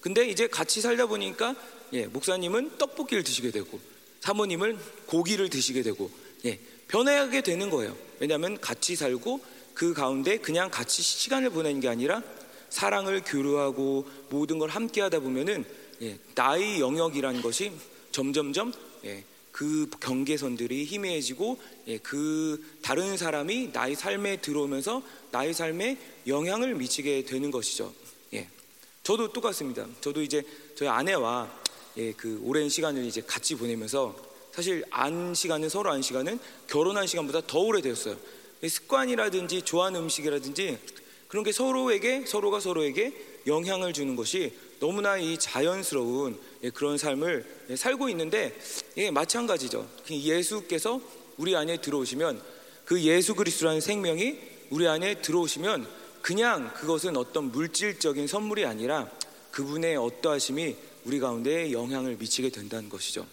근데 0.02 0.28
이제 0.30 0.48
같이 0.48 0.82
살다 0.82 1.08
보니까 1.08 1.56
예, 1.94 2.06
목사님은 2.06 2.78
떡볶이를 2.78 3.24
드시게 3.24 3.50
되고 3.50 3.80
사모님은 4.20 4.78
고기를 5.08 5.50
드시게 5.50 5.82
되고 5.82 6.12
예, 6.46 6.60
변하게 6.88 7.42
되는 7.42 7.72
거예요. 7.72 7.98
왜냐하면 8.20 8.60
같이 8.62 8.96
살고 8.96 9.44
그 9.74 9.94
가운데 9.94 10.38
그냥 10.38 10.70
같이 10.70 11.02
시간을 11.02 11.50
보내는 11.50 11.82
게 11.82 11.88
아니라 11.90 12.22
사랑을 12.70 13.24
교류하고 13.26 14.08
모든 14.30 14.60
걸 14.60 14.70
함께 14.70 15.02
하다 15.02 15.22
보면은 15.22 15.66
예, 16.04 16.20
나의 16.36 16.80
영역이라는 16.80 17.42
것이 17.42 17.72
점점점 18.12 18.74
예, 19.06 19.24
그 19.58 19.90
경계선들이 20.00 20.86
희미해지고 20.86 21.60
예, 21.88 21.98
그 21.98 22.64
다른 22.84 23.18
사람이 23.18 23.72
나의 23.74 23.96
삶에 23.96 24.38
들어오면서 24.38 25.02
나의 25.32 25.56
삶에 25.56 25.98
영향을 26.28 26.76
미치게 26.76 27.24
되는 27.24 27.50
것이죠. 27.50 27.92
예. 28.34 28.48
저도 29.02 29.34
똑같습니다. 29.34 29.88
저도 30.00 30.22
이제 30.22 30.44
저희 30.76 30.88
아내와 30.88 31.52
예, 31.98 32.12
그 32.12 32.40
오랜 32.44 32.70
시간을 32.70 33.04
이제 33.06 33.24
같이 33.26 33.56
보내면서 33.56 34.16
사실 34.54 34.84
안 34.92 35.34
시간은 35.34 35.70
서로 35.70 35.90
안 35.90 36.04
시간은 36.04 36.38
결혼한 36.68 37.08
시간보다 37.08 37.42
더 37.48 37.58
오래되었어요. 37.58 38.16
습관이라든지 38.64 39.64
좋아하는 39.64 40.02
음식이라든지 40.02 40.78
그런 41.28 41.44
게 41.44 41.52
서로에게 41.52 42.28
서로가 42.28 42.60
서로에게 42.60 43.42
영향을 43.48 43.92
주는 43.94 44.16
것이 44.16 44.54
너무나 44.80 45.18
이 45.18 45.36
자연스러운 45.40 46.34
예, 46.36 46.47
그런 46.74 46.98
삶을 46.98 47.46
예, 47.70 47.76
살고 47.76 48.10
있는데 48.10 48.58
예, 48.98 49.12
마찬가지죠. 49.12 49.88
그 50.08 50.16
예수께서 50.16 51.00
우리 51.38 51.56
안에 51.56 51.78
들어오시면 51.78 52.42
그 52.86 53.02
예수 53.02 53.36
그리스도라는 53.36 53.82
생명이 53.82 54.40
우리 54.70 54.88
안에 54.88 55.22
들어오시면 55.22 55.88
그냥 56.22 56.74
그것은 56.74 57.16
어떤 57.16 57.52
물질적인 57.52 58.28
선물이 58.28 58.66
아니라 58.66 59.10
그분의 59.52 59.98
어떠하심이 59.98 60.76
우리 61.06 61.20
가운데 61.20 61.72
영향을 61.72 62.18
미치게 62.18 62.50
된다는 62.50 62.90
것이죠. 62.90 63.26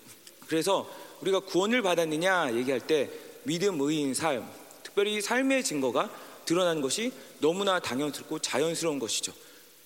그래서 0.47 0.89
우리가 1.21 1.41
구원을 1.41 1.83
받았느냐 1.83 2.55
얘기할 2.55 2.81
때 2.81 3.11
믿음, 3.45 3.81
의인, 3.81 4.15
삶, 4.15 4.49
특별히 4.83 5.21
삶의 5.21 5.65
증거가 5.65 6.11
드러나는 6.45 6.83
것이 6.83 7.13
너무나 7.41 7.81
당연스럽고 7.81 8.39
자연스러운 8.39 8.99
것이죠. 8.99 9.33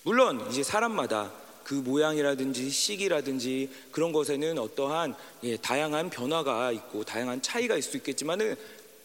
물론 0.03 0.45
이제 0.49 0.63
사람마다 0.63 1.31
그 1.63 1.73
모양이라든지 1.75 2.69
시기라든지 2.69 3.69
그런 3.91 4.11
것에는 4.11 4.57
어떠한 4.57 5.15
예, 5.43 5.57
다양한 5.57 6.09
변화가 6.09 6.71
있고 6.71 7.03
다양한 7.03 7.41
차이가 7.41 7.77
있을 7.77 7.91
수 7.91 7.97
있겠지만은 7.97 8.55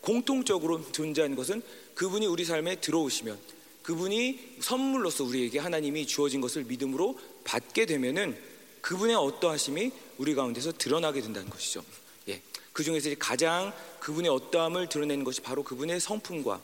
공통적으로 0.01 0.81
존재하는 0.93 1.37
것은 1.37 1.63
그분이 1.95 2.27
우리 2.27 2.45
삶에 2.45 2.77
들어오시면 2.77 3.39
그분이 3.83 4.57
선물로서 4.61 5.25
우리에게 5.25 5.59
하나님이 5.59 6.07
주어진 6.07 6.41
것을 6.41 6.65
믿음으로 6.65 7.19
받게 7.45 7.87
되면은 7.87 8.37
그분의 8.81 9.17
어떠하심이 9.17 9.93
우리 10.19 10.35
가운데서 10.35 10.73
드러나게 10.73 11.21
된다는 11.21 11.49
것이죠. 11.51 11.83
예. 12.29 12.41
그 12.73 12.83
중에서 12.83 13.11
가장 13.19 13.73
그분의 14.01 14.31
어떠함을 14.31 14.89
드러내는 14.89 15.25
것이 15.25 15.41
바로 15.41 15.63
그분의 15.63 16.01
성품과 16.01 16.61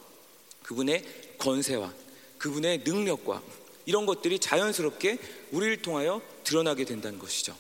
그분의 0.63 1.05
권세와 1.39 1.93
그분의 2.39 2.83
능력과 2.85 3.43
이런 3.91 4.07
것들이 4.07 4.39
자연스럽게 4.39 5.19
우리를 5.51 5.83
통하여 5.83 6.23
드러나게 6.45 6.85
된다는 6.85 7.19
것이죠. 7.19 7.57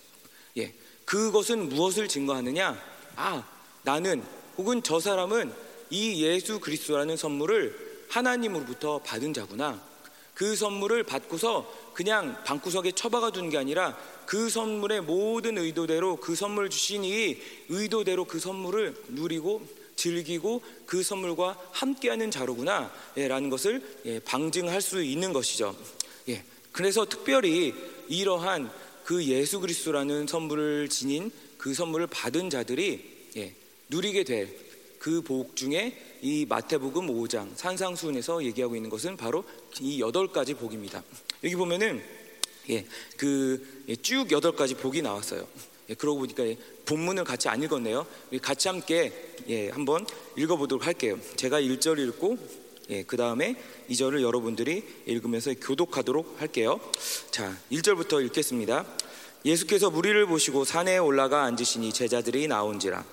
예. 0.58 0.72
그것은 1.04 1.68
무엇을 1.68 2.06
증거하느냐? 2.06 2.80
아, 3.16 3.44
나는 3.82 4.22
혹은 4.56 4.80
저 4.84 5.00
사람은 5.00 5.52
이 5.90 6.22
예수 6.22 6.60
그리스도라는 6.60 7.16
선물을 7.16 8.06
하나님으로부터 8.08 9.00
받은 9.00 9.34
자구나. 9.34 9.82
그 10.32 10.54
선물을 10.54 11.02
받고서 11.02 11.68
그냥 11.94 12.40
방구석에 12.44 12.92
처박아 12.92 13.32
두는 13.32 13.50
게 13.50 13.58
아니라 13.58 13.98
그 14.24 14.48
선물의 14.48 15.00
모든 15.00 15.58
의도대로 15.58 16.14
그 16.18 16.36
선물 16.36 16.70
주신 16.70 17.02
이 17.02 17.38
의도대로 17.68 18.24
그 18.24 18.38
선물을 18.38 18.94
누리고 19.08 19.66
즐기고 19.96 20.62
그 20.86 21.02
선물과 21.02 21.58
함께하는 21.72 22.30
자로구나 22.30 22.92
예, 23.16 23.26
라는 23.26 23.50
것을 23.50 23.82
예, 24.06 24.20
방증할 24.20 24.80
수 24.80 25.02
있는 25.02 25.32
것이죠. 25.32 25.74
예, 26.28 26.44
그래서 26.72 27.04
특별히 27.04 27.74
이러한 28.08 28.70
그 29.04 29.24
예수 29.24 29.60
그리스도라는 29.60 30.26
선물을 30.26 30.88
지닌 30.88 31.30
그 31.58 31.74
선물을 31.74 32.06
받은 32.08 32.50
자들이 32.50 33.28
예, 33.36 33.54
누리게 33.88 34.24
될 34.24 34.70
그 35.00 35.22
복 35.22 35.56
중에 35.56 35.96
이 36.20 36.44
마태복음 36.46 37.06
5장 37.06 37.56
산상수훈에서 37.56 38.44
얘기하고 38.44 38.76
있는 38.76 38.90
것은 38.90 39.16
바로 39.16 39.44
이 39.80 39.98
여덟 39.98 40.28
가지 40.30 40.52
복입니다. 40.52 41.02
여기 41.42 41.56
보면은 41.56 42.02
예, 42.68 42.84
그쭉 43.16 44.30
예, 44.30 44.34
여덟 44.34 44.54
가지 44.54 44.74
복이 44.74 45.00
나왔어요. 45.00 45.48
예, 45.88 45.94
그러고 45.94 46.18
보니까 46.20 46.44
본문을 46.84 47.24
같이 47.24 47.48
안 47.48 47.62
읽었네요. 47.62 48.06
같이 48.42 48.68
함께 48.68 49.10
예, 49.48 49.70
한번 49.70 50.06
읽어보도록 50.36 50.86
할게요. 50.86 51.18
제가 51.36 51.62
1절 51.62 51.98
읽고 52.08 52.36
예, 52.90 53.04
그 53.04 53.16
다음에 53.16 53.54
2절을 53.88 54.20
여러분들이 54.20 54.82
읽으면서 55.06 55.54
교독하도록 55.54 56.40
할게요. 56.40 56.80
자, 57.30 57.56
1절부터 57.70 58.24
읽겠습니다. 58.26 58.84
예수께서 59.44 59.90
무리를 59.90 60.26
보시고 60.26 60.64
산에 60.64 60.98
올라가 60.98 61.44
앉으시니 61.44 61.92
제자들이 61.92 62.48
나온지라 62.48 63.04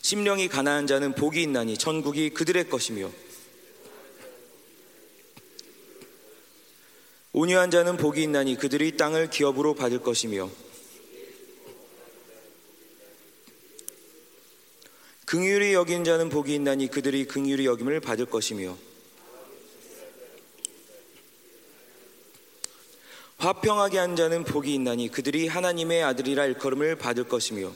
심령이 0.00 0.48
가난한 0.48 0.86
자는 0.86 1.14
복이 1.14 1.42
있나니 1.42 1.76
천국이 1.76 2.30
그들의 2.30 2.68
것이며 2.70 3.10
온유한 7.32 7.70
자는 7.70 7.96
복이 7.96 8.22
있나니 8.22 8.56
그들이 8.56 8.96
땅을 8.96 9.28
기업으로 9.28 9.74
받을 9.74 10.00
것이며 10.02 10.48
긍휼히 15.32 15.72
여긴 15.72 16.04
자는 16.04 16.28
복이 16.28 16.54
있나니 16.56 16.88
그들이 16.88 17.24
긍휼히 17.24 17.64
여김을 17.64 18.00
받을 18.00 18.26
것이며. 18.26 18.76
화평하게 23.38 23.96
한 23.96 24.14
자는 24.14 24.44
복이 24.44 24.74
있나니 24.74 25.08
그들이 25.08 25.48
하나님의 25.48 26.02
아들이라 26.02 26.44
일컬음을 26.44 26.96
받을 26.96 27.24
것이며. 27.24 27.72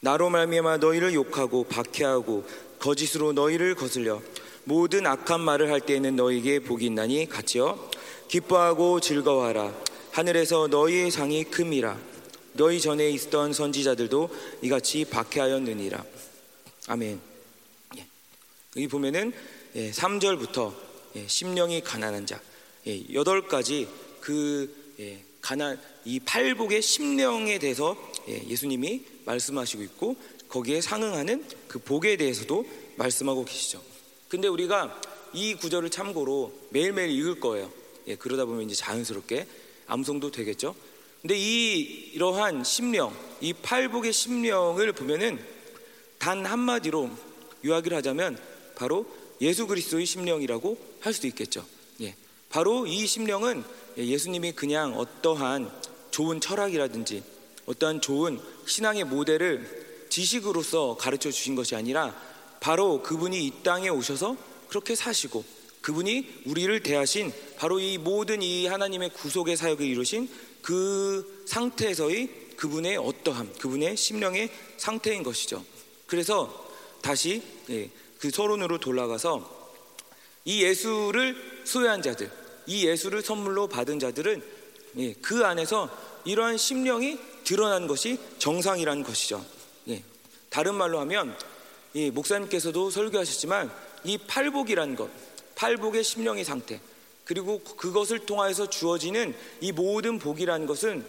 나로 0.00 0.28
말미암아 0.28 0.76
너희를 0.76 1.14
욕하고 1.14 1.64
박해하고 1.64 2.44
거짓으로 2.78 3.32
너희를 3.32 3.74
거슬려 3.74 4.20
모든 4.64 5.06
악한 5.06 5.40
말을 5.40 5.72
할 5.72 5.80
때에는 5.80 6.14
너희에게 6.14 6.58
복이 6.58 6.84
있나니 6.84 7.26
같이요. 7.26 7.88
기뻐하고 8.28 9.00
즐거워하라. 9.00 9.74
하늘에서 10.10 10.66
너희의 10.66 11.10
상이 11.10 11.44
큼이라 11.44 12.13
너희 12.54 12.80
전에 12.80 13.10
있던 13.10 13.52
선지자들도 13.52 14.30
이같이 14.62 15.04
박해하였느니라 15.04 16.04
아멘 16.88 17.20
예. 17.96 18.06
여기 18.76 18.88
보면은 18.88 19.32
3절부터 19.74 20.74
예, 21.16 21.26
심령이 21.26 21.82
가난한 21.82 22.26
자 22.26 22.40
예, 22.86 23.02
여덟 23.12 23.46
가지 23.46 23.88
그 24.20 24.84
가난 25.40 25.80
이 26.04 26.20
팔복의 26.20 26.80
심령에 26.80 27.58
대해서 27.58 27.96
예 28.28 28.56
수님이 28.56 29.04
말씀하시고 29.24 29.82
있고 29.82 30.16
거기에 30.48 30.80
상응하는 30.80 31.44
그 31.68 31.78
복에 31.80 32.16
대해서도 32.16 32.64
말씀하고 32.96 33.44
계시죠. 33.44 33.82
근데 34.28 34.48
우리가 34.48 35.00
이 35.32 35.54
구절을 35.54 35.90
참고로 35.90 36.52
매일매일 36.70 37.10
읽을 37.10 37.40
거예요. 37.40 37.70
예, 38.06 38.16
그러다 38.16 38.44
보면 38.44 38.62
이제 38.66 38.74
자연스럽게 38.74 39.46
암송도 39.86 40.30
되겠죠. 40.30 40.74
근데 41.24 41.38
이 41.38 41.80
이러한 42.12 42.64
심령, 42.64 43.16
이 43.40 43.54
팔복의 43.54 44.12
심령을 44.12 44.92
보면은 44.92 45.42
단 46.18 46.44
한마디로 46.44 47.10
요약을 47.64 47.94
하자면 47.94 48.38
바로 48.74 49.06
예수 49.40 49.66
그리스도의 49.66 50.04
심령이라고 50.04 50.76
할 51.00 51.14
수도 51.14 51.26
있겠죠. 51.28 51.64
예. 52.02 52.14
바로 52.50 52.86
이 52.86 53.06
심령은 53.06 53.64
예수님이 53.96 54.52
그냥 54.52 54.98
어떠한 54.98 55.72
좋은 56.10 56.42
철학이라든지 56.42 57.22
어떠한 57.64 58.02
좋은 58.02 58.38
신앙의 58.66 59.04
모델을 59.04 60.06
지식으로서 60.10 60.98
가르쳐 60.98 61.30
주신 61.30 61.54
것이 61.54 61.74
아니라 61.74 62.14
바로 62.60 63.02
그분이 63.02 63.46
이 63.46 63.52
땅에 63.62 63.88
오셔서 63.88 64.36
그렇게 64.68 64.94
사시고 64.94 65.42
그분이 65.80 66.42
우리를 66.46 66.82
대하신 66.82 67.32
바로 67.56 67.78
이 67.78 67.96
모든 67.96 68.42
이 68.42 68.66
하나님의 68.66 69.10
구속의 69.10 69.56
사역을 69.56 69.86
이루신 69.86 70.28
그 70.64 71.44
상태에서의 71.44 72.54
그분의 72.56 72.96
어떠함, 72.96 73.52
그분의 73.58 73.98
심령의 73.98 74.50
상태인 74.78 75.22
것이죠. 75.22 75.62
그래서 76.06 76.72
다시 77.02 77.42
예, 77.68 77.90
그 78.18 78.30
서론으로 78.30 78.80
돌아가서 78.80 79.76
이 80.46 80.62
예수를 80.62 81.36
소유한 81.64 82.00
자들, 82.00 82.30
이 82.66 82.86
예수를 82.86 83.20
선물로 83.20 83.68
받은 83.68 83.98
자들은 83.98 84.42
예, 84.96 85.12
그 85.20 85.44
안에서 85.44 85.90
이러한 86.24 86.56
심령이 86.56 87.18
드러난 87.44 87.86
것이 87.86 88.18
정상이라는 88.38 89.02
것이죠. 89.02 89.44
예. 89.88 90.02
다른 90.48 90.76
말로 90.76 90.98
하면 91.00 91.36
이 91.92 92.10
목사님께서도 92.10 92.88
설교하셨지만 92.88 93.70
이 94.04 94.16
팔복이라는 94.16 94.96
것, 94.96 95.10
팔복의 95.56 96.02
심령의 96.02 96.46
상태, 96.46 96.80
그리고 97.24 97.60
그것을 97.60 98.20
통하여서 98.20 98.68
주어지는 98.70 99.34
이 99.60 99.72
모든 99.72 100.18
복이라는 100.18 100.66
것은 100.66 101.04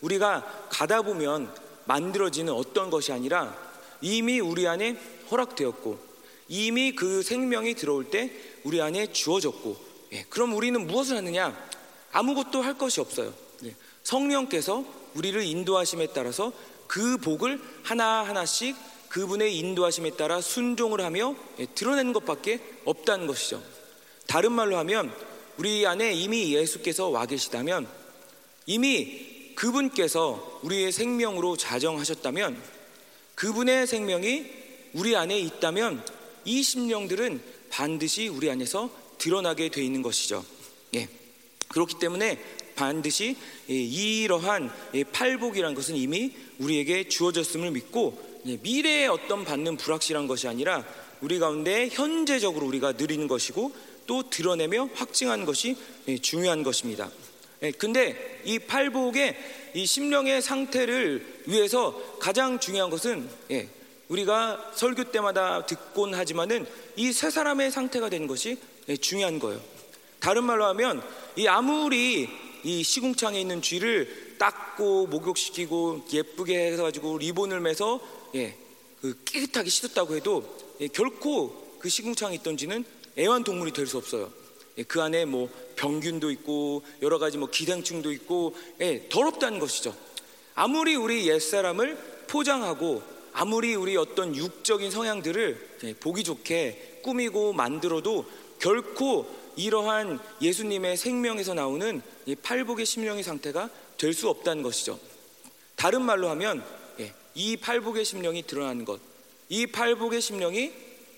우리가 0.00 0.68
가다 0.70 1.02
보면 1.02 1.52
만들어지는 1.86 2.52
어떤 2.52 2.90
것이 2.90 3.12
아니라 3.12 3.56
이미 4.00 4.40
우리 4.40 4.66
안에 4.68 4.98
허락되었고 5.30 5.98
이미 6.48 6.94
그 6.94 7.22
생명이 7.22 7.74
들어올 7.74 8.10
때 8.10 8.30
우리 8.64 8.80
안에 8.80 9.12
주어졌고 9.12 9.76
예, 10.12 10.24
그럼 10.28 10.54
우리는 10.54 10.86
무엇을 10.86 11.16
하느냐? 11.16 11.56
아무것도 12.12 12.62
할 12.62 12.78
것이 12.78 13.00
없어요. 13.00 13.34
예, 13.64 13.74
성령께서 14.04 14.84
우리를 15.14 15.42
인도하심에 15.42 16.08
따라서 16.08 16.52
그 16.86 17.16
복을 17.16 17.60
하나하나씩 17.82 18.76
그분의 19.08 19.56
인도하심에 19.58 20.10
따라 20.10 20.40
순종을 20.40 21.00
하며 21.00 21.34
예, 21.58 21.66
드러내는 21.66 22.12
것밖에 22.12 22.60
없다는 22.84 23.26
것이죠. 23.26 23.62
다른 24.26 24.52
말로 24.52 24.76
하면 24.78 25.12
우리 25.58 25.86
안에 25.86 26.12
이미 26.12 26.54
예수께서 26.54 27.08
와 27.08 27.26
계시다면 27.26 27.88
이미 28.66 29.54
그분께서 29.54 30.60
우리의 30.62 30.92
생명으로 30.92 31.56
자정하셨다면 31.56 32.60
그분의 33.34 33.86
생명이 33.86 34.44
우리 34.92 35.16
안에 35.16 35.38
있다면 35.38 36.04
이 36.44 36.62
심령들은 36.62 37.40
반드시 37.70 38.28
우리 38.28 38.50
안에서 38.50 38.90
드러나게 39.18 39.70
돼 39.70 39.82
있는 39.82 40.02
것이죠. 40.02 40.44
예. 40.94 41.08
그렇기 41.68 41.98
때문에 41.98 42.38
반드시 42.76 43.36
이러한 43.66 44.70
팔복이라는 45.12 45.74
것은 45.74 45.96
이미 45.96 46.32
우리에게 46.58 47.08
주어졌음을 47.08 47.70
믿고 47.70 48.20
미래에 48.62 49.06
어떤 49.06 49.44
받는 49.44 49.76
불확실한 49.76 50.26
것이 50.26 50.46
아니라 50.48 50.84
우리 51.20 51.38
가운데 51.38 51.88
현재적으로 51.90 52.66
우리가 52.66 52.92
누리는 52.92 53.26
것이고 53.26 53.72
또 54.06 54.28
드러내며 54.30 54.90
확증하는 54.94 55.44
것이 55.44 55.76
중요한 56.22 56.62
것입니다. 56.62 57.10
근데 57.78 58.40
이 58.44 58.58
팔복의 58.58 59.36
이 59.74 59.86
심령의 59.86 60.42
상태를 60.42 61.42
위해서 61.46 62.00
가장 62.18 62.58
중요한 62.60 62.90
것은 62.90 63.28
우리가 64.08 64.72
설교 64.74 65.10
때마다 65.10 65.66
듣곤 65.66 66.14
하지만은 66.14 66.66
이 66.96 67.12
세 67.12 67.30
사람의 67.30 67.70
상태가 67.70 68.08
되는 68.08 68.26
것이 68.26 68.58
중요한 69.00 69.38
거예요. 69.38 69.60
다른 70.20 70.44
말로 70.44 70.64
하면 70.66 71.02
이 71.36 71.46
아무리 71.46 72.28
이 72.62 72.82
시궁창에 72.82 73.40
있는 73.40 73.62
쥐를 73.62 74.36
닦고 74.38 75.06
목욕시키고 75.06 76.06
예쁘게 76.12 76.72
해가지고 76.72 77.18
리본을 77.18 77.60
매서 77.60 78.00
예, 78.34 78.56
그 79.00 79.22
깨끗하게 79.24 79.70
씻었다고 79.70 80.16
해도 80.16 80.58
예, 80.80 80.88
결코 80.88 81.76
그 81.78 81.88
시궁창에 81.88 82.34
있던 82.36 82.56
쥐는 82.56 82.84
애완동물이 83.18 83.72
될 83.72 83.86
수 83.86 83.96
없어요. 83.98 84.30
예, 84.78 84.82
그 84.82 85.00
안에 85.00 85.24
뭐 85.24 85.48
병균도 85.76 86.30
있고 86.32 86.82
여러 87.02 87.18
가지 87.18 87.38
뭐 87.38 87.48
기생충도 87.50 88.12
있고 88.12 88.54
예, 88.80 89.08
더럽다는 89.08 89.58
것이죠. 89.58 89.94
아무리 90.54 90.96
우리 90.96 91.28
옛사람을 91.28 91.96
포장하고 92.28 93.02
아무리 93.32 93.74
우리 93.74 93.96
어떤 93.96 94.34
육적인 94.34 94.90
성향들을 94.90 95.68
예, 95.84 95.94
보기 95.94 96.24
좋게 96.24 97.00
꾸미고 97.02 97.52
만들어도 97.52 98.26
결코 98.58 99.26
이러한 99.56 100.18
예수님의 100.42 100.96
생명에서 100.96 101.54
나오는 101.54 102.02
이 102.26 102.34
팔복의 102.34 102.84
심령의 102.84 103.22
상태가 103.22 103.70
될 103.96 104.12
수 104.12 104.28
없다는 104.28 104.62
것이죠. 104.62 104.98
다른 105.76 106.02
말로 106.02 106.28
하면 106.30 106.62
예, 107.00 107.14
이 107.34 107.56
팔복의 107.56 108.04
심령이 108.04 108.42
드러나는 108.42 108.84
것, 108.84 109.00
이 109.48 109.66
팔복의 109.66 110.20
심령이 110.20 110.72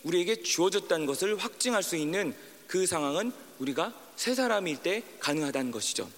우리에게 0.04 0.42
주어졌다는 0.42 1.06
것을 1.06 1.36
확증할 1.36 1.82
수 1.82 1.96
있는 1.96 2.34
그 2.66 2.86
상황은 2.86 3.32
우리가 3.58 3.94
새 4.16 4.34
사람일 4.34 4.78
때 4.78 5.02
가능하다는 5.20 5.70
것이죠. 5.70 6.08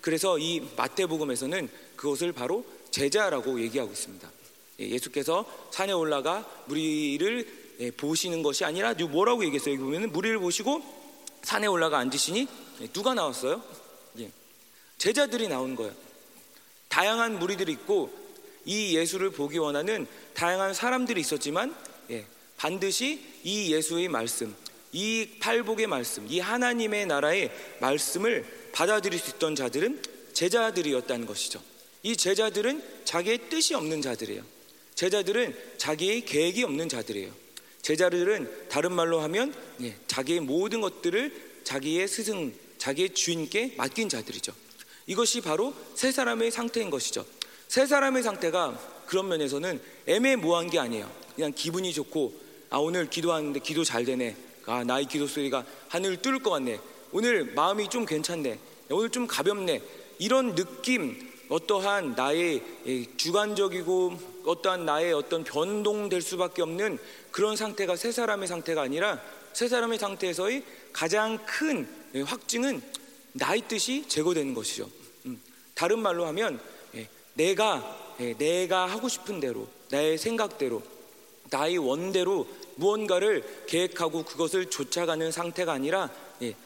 그래서 0.00 0.38
이 0.38 0.60
마태복음에서는 0.76 1.68
그것을 1.96 2.32
바로 2.32 2.64
제자라고 2.90 3.60
얘기하고 3.60 3.92
있습니다. 3.92 4.30
예, 4.80 4.88
예수께서 4.88 5.46
산에 5.70 5.92
올라가 5.92 6.48
무리를 6.66 7.62
예, 7.80 7.90
보시는 7.90 8.42
것이 8.42 8.64
아니라 8.64 8.94
뭐라고 8.94 9.44
얘기했어요? 9.44 9.74
여기 9.74 9.82
보면 9.82 10.12
무리를 10.12 10.38
보시고 10.38 10.82
산에 11.42 11.66
올라가 11.66 11.98
앉으시니 11.98 12.48
예, 12.80 12.86
누가 12.88 13.14
나왔어요? 13.14 13.62
제자들이 14.98 15.48
나온 15.48 15.74
거예요. 15.74 15.92
다양한 16.88 17.40
무리들이 17.40 17.72
있고 17.72 18.12
이 18.64 18.96
예수를 18.96 19.30
보기 19.30 19.58
원하는 19.58 20.06
다양한 20.34 20.74
사람들이 20.74 21.20
있었지만 21.20 21.74
반드시 22.62 23.18
이 23.42 23.74
예수의 23.74 24.06
말씀, 24.06 24.54
이 24.92 25.26
팔복의 25.40 25.88
말씀, 25.88 26.24
이 26.30 26.38
하나님의 26.38 27.06
나라의 27.06 27.50
말씀을 27.80 28.44
받아들일 28.70 29.18
수 29.18 29.30
있던 29.30 29.56
자들은 29.56 30.00
제자들이었다는 30.32 31.26
것이죠. 31.26 31.60
이 32.04 32.16
제자들은 32.16 32.80
자기의 33.04 33.48
뜻이 33.50 33.74
없는 33.74 34.00
자들이에요. 34.00 34.44
제자들은 34.94 35.56
자기의 35.76 36.24
계획이 36.24 36.62
없는 36.62 36.88
자들이에요. 36.88 37.32
제자들은 37.82 38.68
다른 38.68 38.92
말로 38.92 39.18
하면 39.22 39.52
예, 39.80 39.96
자기의 40.06 40.38
모든 40.38 40.80
것들을 40.82 41.62
자기의 41.64 42.06
스승, 42.06 42.54
자기의 42.78 43.12
주인께 43.12 43.74
맡긴 43.76 44.08
자들이죠. 44.08 44.54
이것이 45.08 45.40
바로 45.40 45.74
세 45.96 46.12
사람의 46.12 46.52
상태인 46.52 46.90
것이죠. 46.90 47.26
세 47.66 47.86
사람의 47.86 48.22
상태가 48.22 48.78
그런 49.06 49.26
면에서는 49.26 49.80
애매모호한 50.06 50.70
게 50.70 50.78
아니에요. 50.78 51.10
그냥 51.34 51.52
기분이 51.52 51.92
좋고 51.92 52.41
아 52.72 52.78
오늘 52.78 53.10
기도하는데 53.10 53.60
기도 53.60 53.84
잘 53.84 54.06
되네. 54.06 54.34
아 54.64 54.82
나의 54.82 55.04
기도 55.04 55.26
소리가 55.26 55.62
하늘을 55.88 56.22
뚫을 56.22 56.38
것 56.38 56.48
같네. 56.52 56.80
오늘 57.12 57.52
마음이 57.52 57.90
좀 57.90 58.06
괜찮네. 58.06 58.58
오늘 58.88 59.10
좀 59.10 59.26
가볍네. 59.26 59.82
이런 60.18 60.54
느낌, 60.54 61.30
어떠한 61.50 62.14
나의 62.16 62.62
주관적이고 63.18 64.16
어떠한 64.46 64.86
나의 64.86 65.12
어떤 65.12 65.44
변동될 65.44 66.22
수밖에 66.22 66.62
없는 66.62 66.98
그런 67.30 67.56
상태가 67.56 67.94
세 67.94 68.10
사람의 68.10 68.48
상태가 68.48 68.80
아니라 68.80 69.20
세 69.52 69.68
사람의 69.68 69.98
상태에서의 69.98 70.64
가장 70.94 71.38
큰 71.44 71.86
확증은 72.24 72.80
나의 73.34 73.64
뜻이 73.68 74.08
제거되는 74.08 74.54
것이죠. 74.54 74.88
음, 75.26 75.38
다른 75.74 75.98
말로 75.98 76.24
하면 76.24 76.58
예, 76.94 77.06
내가 77.34 78.14
예, 78.20 78.32
내가 78.32 78.86
하고 78.86 79.10
싶은 79.10 79.40
대로 79.40 79.68
나의 79.90 80.16
생각대로 80.16 80.82
나의 81.52 81.76
원대로 81.78 82.48
무언가를 82.76 83.44
계획하고 83.68 84.24
그것을 84.24 84.70
쫓아가는 84.70 85.30
상태가 85.30 85.72
아니라 85.72 86.10
예, 86.40 86.56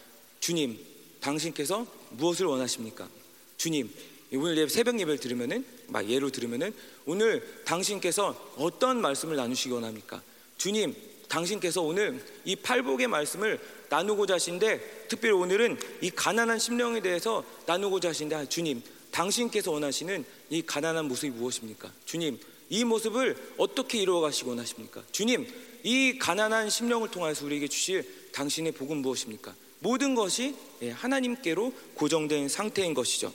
주님 0.40 0.78
당신께서 1.20 1.86
무엇을 2.10 2.46
원하십니까? 2.46 3.08
주님 3.56 3.90
오늘 4.32 4.68
새벽 4.68 4.98
예배를 4.98 5.18
들으면은 5.18 5.64
막 5.88 6.08
예로 6.08 6.30
들으면은 6.30 6.72
오늘 7.04 7.62
당신께서 7.64 8.52
어떤 8.56 9.00
말씀을 9.00 9.36
나누시기 9.36 9.72
원합니까? 9.74 10.22
주님 10.56 10.94
당신께서 11.28 11.82
오늘 11.82 12.24
이 12.44 12.54
팔복의 12.54 13.08
말씀을 13.08 13.58
나누고자 13.88 14.34
하신데 14.34 15.06
특별히 15.08 15.34
오늘은 15.34 15.78
이 16.00 16.10
가난한 16.10 16.58
심령에 16.58 17.00
대해서 17.00 17.44
나누고자 17.66 18.10
하신데 18.10 18.34
아, 18.34 18.44
주님 18.44 18.82
당신께서 19.10 19.72
원하시는 19.72 20.24
이 20.50 20.62
가난한 20.62 21.08
모습이 21.08 21.36
무엇입니까? 21.36 21.92
주님 22.04 22.38
이 22.68 22.84
모습을 22.84 23.36
어떻게 23.58 23.98
이루어 23.98 24.20
가시기 24.20 24.48
원하십니까? 24.48 25.02
주님 25.12 25.46
이 25.82 26.18
가난한 26.18 26.70
심령을 26.70 27.10
통해서 27.10 27.44
우리에게 27.44 27.68
주실 27.68 28.30
당신의 28.32 28.72
복은 28.72 28.98
무엇입니까? 28.98 29.54
모든 29.78 30.14
것이 30.14 30.54
예, 30.82 30.90
하나님께로 30.90 31.72
고정된 31.94 32.48
상태인 32.48 32.94
것이죠. 32.94 33.32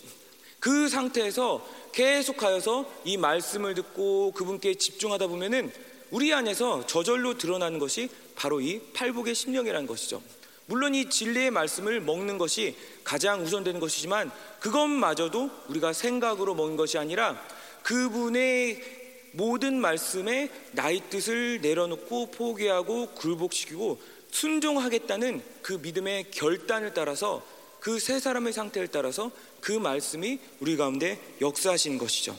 그 0.59 0.89
상태에서 0.89 1.65
계속하여서 1.93 3.01
이 3.05 3.17
말씀을 3.17 3.73
듣고 3.73 4.31
그분께 4.33 4.75
집중하다 4.75 5.27
보면은 5.27 5.71
우리 6.11 6.33
안에서 6.33 6.85
저절로 6.85 7.37
드러나는 7.37 7.79
것이 7.79 8.09
바로 8.35 8.59
이 8.59 8.81
팔복의 8.93 9.33
심령이라는 9.33 9.87
것이죠. 9.87 10.21
물론 10.65 10.93
이 10.93 11.09
진리의 11.09 11.51
말씀을 11.51 12.01
먹는 12.01 12.37
것이 12.37 12.75
가장 13.03 13.43
우선되는 13.43 13.79
것이지만 13.79 14.31
그것마저도 14.59 15.49
우리가 15.69 15.93
생각으로 15.93 16.53
먹는 16.53 16.77
것이 16.77 16.97
아니라 16.97 17.41
그분의 17.83 19.00
모든 19.31 19.79
말씀에 19.79 20.49
나의 20.73 21.01
뜻을 21.09 21.61
내려놓고 21.61 22.31
포기하고 22.31 23.07
굴복시키고 23.15 23.99
순종하겠다는 24.31 25.41
그 25.61 25.73
믿음의 25.73 26.31
결단을 26.31 26.93
따라서 26.93 27.43
그 27.81 27.99
세 27.99 28.19
사람의 28.19 28.53
상태를 28.53 28.87
따라서 28.89 29.31
그 29.59 29.71
말씀이 29.71 30.39
우리 30.59 30.77
가운데 30.77 31.19
역사하신 31.41 31.97
것이죠. 31.97 32.37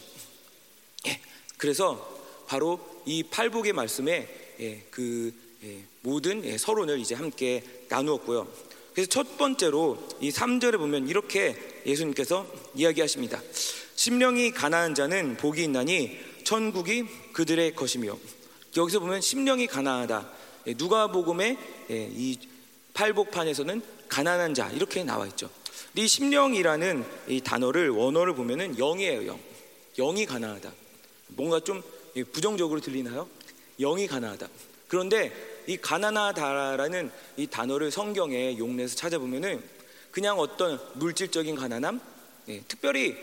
예, 1.09 1.21
그래서 1.59 2.09
바로 2.47 2.81
이 3.05 3.25
팔복의 3.25 3.73
말씀에 3.73 4.29
예, 4.61 4.87
그 4.91 5.35
예, 5.65 5.83
모든 6.03 6.45
예, 6.45 6.57
서론을 6.57 7.01
이제 7.01 7.17
함께 7.17 7.65
나누었고요. 7.89 8.49
그래서 8.93 9.09
첫 9.09 9.37
번째로 9.37 9.99
이 10.21 10.31
3절에 10.31 10.79
보면 10.79 11.09
이렇게 11.09 11.57
예수님께서 11.87 12.47
이야기하십니다. 12.77 13.43
심령이 13.97 14.53
가난한 14.53 14.95
자는 14.95 15.37
복이 15.39 15.65
있나니 15.65 16.21
천국이 16.53 17.07
그들의 17.33 17.75
것이며 17.75 18.15
여기서 18.77 19.01
보면 19.01 19.23
심령이 19.23 19.67
가난하다. 19.67 20.29
예, 20.67 20.75
누가복음의 20.77 21.57
예, 21.89 22.11
이 22.13 22.39
팔복판에서는 22.93 23.81
가난한 24.07 24.53
자 24.53 24.71
이렇게 24.71 25.03
나와 25.03 25.27
있죠. 25.29 25.49
이 25.97 26.07
심령이라는 26.07 27.07
이 27.29 27.41
단어를 27.41 27.89
원어를 27.89 28.35
보면은 28.35 28.77
영이에요, 28.77 29.29
영. 29.29 29.41
영이 29.97 30.27
가난하다. 30.27 30.71
뭔가 31.29 31.59
좀 31.61 31.83
부정적으로 32.33 32.83
들리나요? 32.83 33.27
영이 33.81 34.07
가난하다. 34.07 34.47
그런데 34.89 35.33
이 35.67 35.79
가난하다라는 35.79 37.11
이 37.39 37.47
단어를 37.47 37.91
성경에 37.91 38.59
용례에서 38.59 38.95
찾아보면은 38.95 39.63
그냥 40.11 40.39
어떤 40.39 40.79
물질적인 40.97 41.57
가난함, 41.57 41.99
예, 42.49 42.61
특별히 42.69 43.17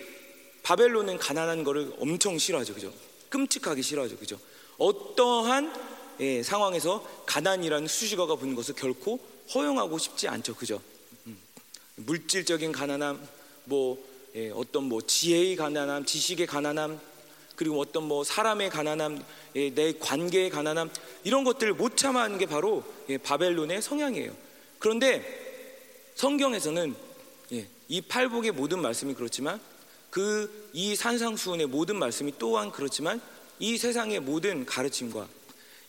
바벨론은 0.63 1.19
가난한 1.19 1.63
거를 1.63 1.93
엄청 1.99 2.39
싫어하죠, 2.39 2.73
그죠? 2.73 2.91
끔찍하게 3.29 3.81
싫어하죠. 3.81 4.17
그죠? 4.17 4.39
어떠한 4.77 5.73
예, 6.21 6.43
상황에서 6.43 7.05
가난이라는 7.25 7.87
수식어가 7.87 8.35
붙는 8.35 8.55
것을 8.55 8.75
결코 8.75 9.19
허용하고 9.53 9.97
싶지 9.97 10.27
않죠. 10.27 10.55
그죠? 10.55 10.81
음. 11.27 11.39
물질적인 11.95 12.71
가난함, 12.71 13.25
뭐 13.65 14.03
예, 14.35 14.51
어떤 14.51 14.83
뭐 14.83 15.01
지혜의 15.01 15.55
가난함, 15.55 16.05
지식의 16.05 16.47
가난함, 16.47 16.99
그리고 17.55 17.79
어떤 17.79 18.03
뭐 18.03 18.23
사람의 18.23 18.69
가난함, 18.69 19.23
예, 19.55 19.69
내 19.73 19.93
관계의 19.93 20.49
가난함 20.49 20.89
이런 21.23 21.43
것들을 21.43 21.73
못 21.73 21.97
참아하는 21.97 22.37
게 22.37 22.45
바로 22.45 22.83
예, 23.09 23.17
바벨론의 23.17 23.81
성향이에요. 23.81 24.35
그런데 24.77 25.23
성경에서는 26.15 26.95
예, 27.53 27.67
이 27.87 28.01
팔복의 28.01 28.51
모든 28.51 28.81
말씀이 28.81 29.13
그렇지만 29.13 29.59
그 30.09 30.59
이 30.73 30.95
산상수훈의 30.95 31.67
모든 31.67 31.97
말씀이 31.97 32.33
또한 32.37 32.71
그렇지만 32.71 33.21
이 33.59 33.77
세상의 33.77 34.19
모든 34.19 34.65
가르침과 34.65 35.27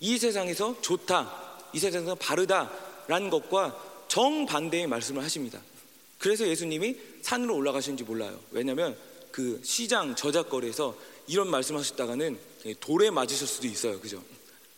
이 0.01 0.19
세상에서 0.19 0.81
좋다, 0.81 1.69
이 1.73 1.79
세상에서 1.79 2.15
바르다라는 2.15 3.31
것과 3.31 4.05
정반대의 4.09 4.87
말씀을 4.87 5.23
하십니다. 5.23 5.61
그래서 6.19 6.47
예수님이 6.47 6.97
산으로 7.23 7.55
올라가신지 7.55 8.05
몰라요. 8.05 8.39
왜냐하면 8.51 8.97
그 9.31 9.61
시장 9.63 10.17
저작거리에서 10.17 10.97
이런 11.27 11.49
말씀하셨다가는 11.49 12.39
돌에 12.81 13.11
맞으실 13.11 13.47
수도 13.47 13.67
있어요. 13.67 14.01
그죠? 14.01 14.23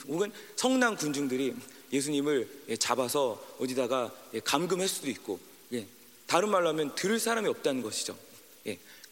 혹은 0.07 0.33
성난 0.57 0.97
군중들이 0.97 1.55
예수님을 1.93 2.77
잡아서 2.79 3.43
어디다가 3.59 4.13
감금할 4.45 4.89
수도 4.89 5.09
있고, 5.09 5.39
예. 5.73 5.87
다른 6.27 6.49
말로 6.51 6.69
하면 6.69 6.95
들을 6.95 7.19
사람이 7.19 7.49
없다는 7.49 7.83
것이죠. 7.83 8.17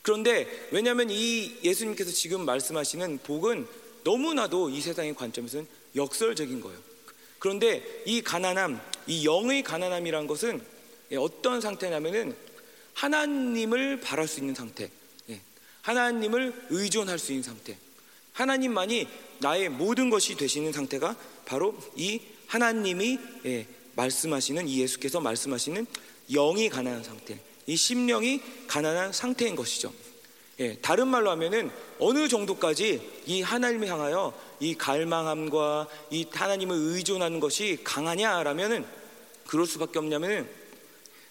예. 0.00 0.02
그런데 0.02 0.68
왜냐하면 0.70 1.10
이 1.10 1.56
예수님께서 1.62 2.10
지금 2.10 2.44
말씀하시는 2.44 3.18
복은 3.22 3.66
너무나도 4.04 4.70
이 4.70 4.80
세상의 4.80 5.14
관점에서는 5.14 5.66
역설적인 5.94 6.60
거예요. 6.60 6.78
그런데 7.38 7.82
이 8.06 8.22
가난함, 8.22 8.80
이 9.06 9.26
영의 9.26 9.62
가난함이란 9.62 10.26
것은 10.26 10.60
어떤 11.16 11.60
상태냐면은 11.60 12.36
하나님을 12.94 14.00
바랄 14.00 14.28
수 14.28 14.40
있는 14.40 14.54
상태, 14.54 14.90
예, 15.30 15.40
하나님을 15.82 16.66
의존할 16.70 17.18
수 17.18 17.32
있는 17.32 17.42
상태, 17.42 17.76
하나님만이 18.32 19.08
나의 19.40 19.68
모든 19.70 20.10
것이 20.10 20.36
되시는 20.36 20.72
상태가 20.72 21.16
바로 21.46 21.76
이 21.96 22.20
하나님이 22.46 23.18
예, 23.46 23.66
말씀하시는 23.96 24.68
이 24.68 24.80
예수께서 24.80 25.20
말씀하시는 25.20 25.86
영이 26.30 26.68
가난한 26.68 27.02
상태, 27.04 27.38
이 27.66 27.76
심령이 27.76 28.42
가난한 28.66 29.12
상태인 29.12 29.56
것이죠. 29.56 29.92
예, 30.60 30.76
다른 30.82 31.08
말로 31.08 31.30
하면은 31.30 31.70
어느 31.98 32.28
정도까지 32.28 33.22
이 33.26 33.42
하나님을 33.42 33.88
향하여 33.88 34.34
이 34.60 34.74
갈망함과 34.74 35.88
이 36.10 36.26
하나님을 36.30 36.76
의존하는 36.76 37.40
것이 37.40 37.78
강하냐라면은 37.82 38.84
그럴 39.46 39.66
수밖에 39.66 39.98
없냐면은 39.98 40.48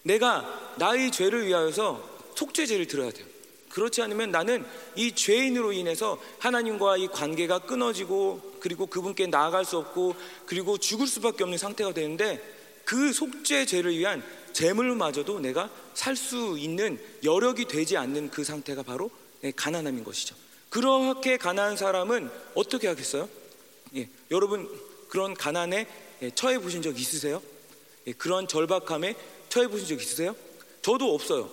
내가 0.02 0.74
나의 0.78 1.12
죄를 1.12 1.46
위하여서 1.46 2.08
속죄제를 2.34 2.86
들어야 2.86 3.10
돼요. 3.10 3.26
그렇지 3.68 4.02
않으면 4.02 4.30
나는 4.30 4.66
이 4.96 5.12
죄인으로 5.12 5.72
인해서 5.72 6.20
하나님과 6.38 6.96
이 6.96 7.06
관계가 7.06 7.60
끊어지고 7.60 8.56
그리고 8.58 8.86
그분께 8.86 9.28
나아갈 9.28 9.64
수 9.64 9.78
없고 9.78 10.16
그리고 10.46 10.76
죽을 10.76 11.06
수밖에 11.06 11.44
없는 11.44 11.56
상태가 11.56 11.92
되는데 11.92 12.42
그 12.84 13.12
속죄죄를 13.12 13.96
위한 13.96 14.24
재물마저도 14.60 15.40
내가 15.40 15.70
살 15.94 16.16
수 16.16 16.58
있는 16.58 17.00
여력이 17.24 17.64
되지 17.64 17.96
않는 17.96 18.30
그 18.30 18.44
상태가 18.44 18.82
바로 18.82 19.10
가난함인 19.56 20.04
것이죠. 20.04 20.36
그렇게 20.68 21.38
가난한 21.38 21.78
사람은 21.78 22.30
어떻게 22.54 22.86
하겠어요? 22.86 23.28
예, 23.96 24.08
여러분 24.30 24.68
그런 25.08 25.32
가난에 25.34 25.86
예, 26.22 26.30
처해 26.30 26.58
보신 26.58 26.82
적 26.82 27.00
있으세요? 27.00 27.42
예, 28.06 28.12
그런 28.12 28.46
절박함에 28.46 29.16
처해 29.48 29.68
보신 29.68 29.86
적 29.86 30.00
있으세요? 30.00 30.36
저도 30.82 31.14
없어요. 31.14 31.50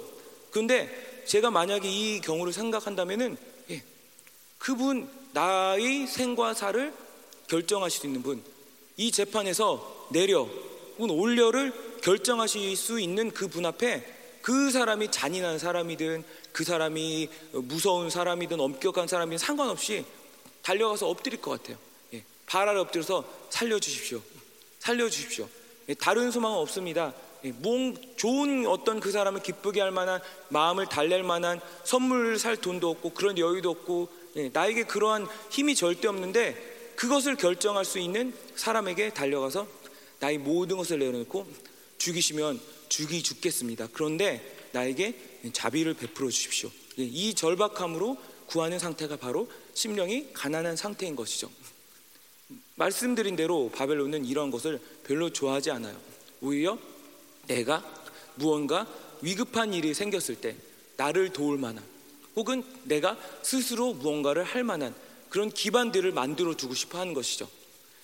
그런데 0.51 1.23
제가 1.25 1.49
만약에 1.49 1.89
이 1.89 2.19
경우를 2.19 2.51
생각한다면은 2.51 3.37
예, 3.69 3.83
그분 4.57 5.09
나의 5.31 6.07
생과 6.07 6.53
사를 6.53 6.93
결정하실 7.47 8.01
수 8.01 8.07
있는 8.07 8.21
분, 8.21 8.43
이 8.97 9.11
재판에서 9.11 10.09
내려 10.11 10.43
혹은 10.97 11.09
올려를 11.09 11.86
결정하실 12.07 12.77
수 12.77 13.01
있는 13.01 13.31
그 13.31 13.49
분 13.49 13.65
앞에 13.65 14.01
그 14.41 14.71
사람이 14.71 15.11
잔인한 15.11 15.59
사람이든 15.59 16.23
그 16.53 16.63
사람이 16.63 17.27
무서운 17.51 18.09
사람이든 18.09 18.61
엄격한 18.61 19.09
사람이든 19.09 19.37
상관없이 19.37 20.05
달려가서 20.61 21.09
엎드릴 21.09 21.41
것 21.41 21.51
같아요. 21.51 21.77
예, 22.13 22.23
발 22.45 22.69
아래 22.69 22.79
엎드려서 22.79 23.25
살려주십시오. 23.49 24.21
살려주십시오. 24.79 25.49
예, 25.89 25.93
다른 25.95 26.31
소망은 26.31 26.57
없습니다. 26.59 27.13
예, 27.43 27.53
좋은 28.15 28.65
어떤 28.67 29.01
그 29.01 29.11
사람을 29.11 29.43
기쁘게 29.43 29.81
할 29.81 29.91
만한 29.91 30.21
마음을 30.47 30.87
달랠 30.87 31.23
만한 31.23 31.59
선물 31.83 32.39
살 32.39 32.55
돈도 32.55 32.89
없고 32.89 33.09
그런 33.15 33.37
여유도 33.37 33.69
없고 33.69 34.07
예, 34.37 34.49
나에게 34.53 34.83
그러한 34.83 35.27
힘이 35.49 35.75
절대 35.75 36.07
없는데 36.07 36.93
그것을 36.95 37.35
결정할 37.35 37.83
수 37.83 37.99
있는 37.99 38.33
사람에게 38.55 39.09
달려가서 39.09 39.67
나의 40.21 40.37
모든 40.37 40.77
것을 40.77 40.99
내려놓고 40.99 41.45
죽이시면 41.97 42.59
죽이 42.89 43.21
죽겠습니다. 43.23 43.89
그런데 43.93 44.69
나에게 44.71 45.15
자비를 45.53 45.93
베풀어 45.93 46.29
주십시오. 46.29 46.71
예, 46.99 47.03
이 47.03 47.33
절박함으로 47.33 48.17
구하는 48.47 48.79
상태가 48.79 49.17
바로 49.17 49.49
심령이 49.73 50.33
가난한 50.33 50.75
상태인 50.75 51.15
것이죠. 51.15 51.51
말씀드린 52.75 53.35
대로 53.35 53.69
바벨론은 53.73 54.25
이러한 54.25 54.51
것을 54.51 54.79
별로 55.03 55.31
좋아하지 55.31 55.71
않아요. 55.71 55.99
오히려 56.41 56.77
내가 57.47 57.83
무언가 58.35 58.87
위급한 59.21 59.73
일이 59.73 59.93
생겼을 59.93 60.35
때 60.35 60.55
나를 60.95 61.33
도울 61.33 61.57
만한 61.57 61.83
혹은 62.35 62.63
내가 62.83 63.17
스스로 63.41 63.93
무언가를 63.93 64.43
할 64.43 64.63
만한 64.63 64.93
그런 65.29 65.49
기반들을 65.49 66.11
만들어 66.11 66.55
두고 66.55 66.75
싶어 66.75 66.99
하는 66.99 67.13
것이죠. 67.13 67.49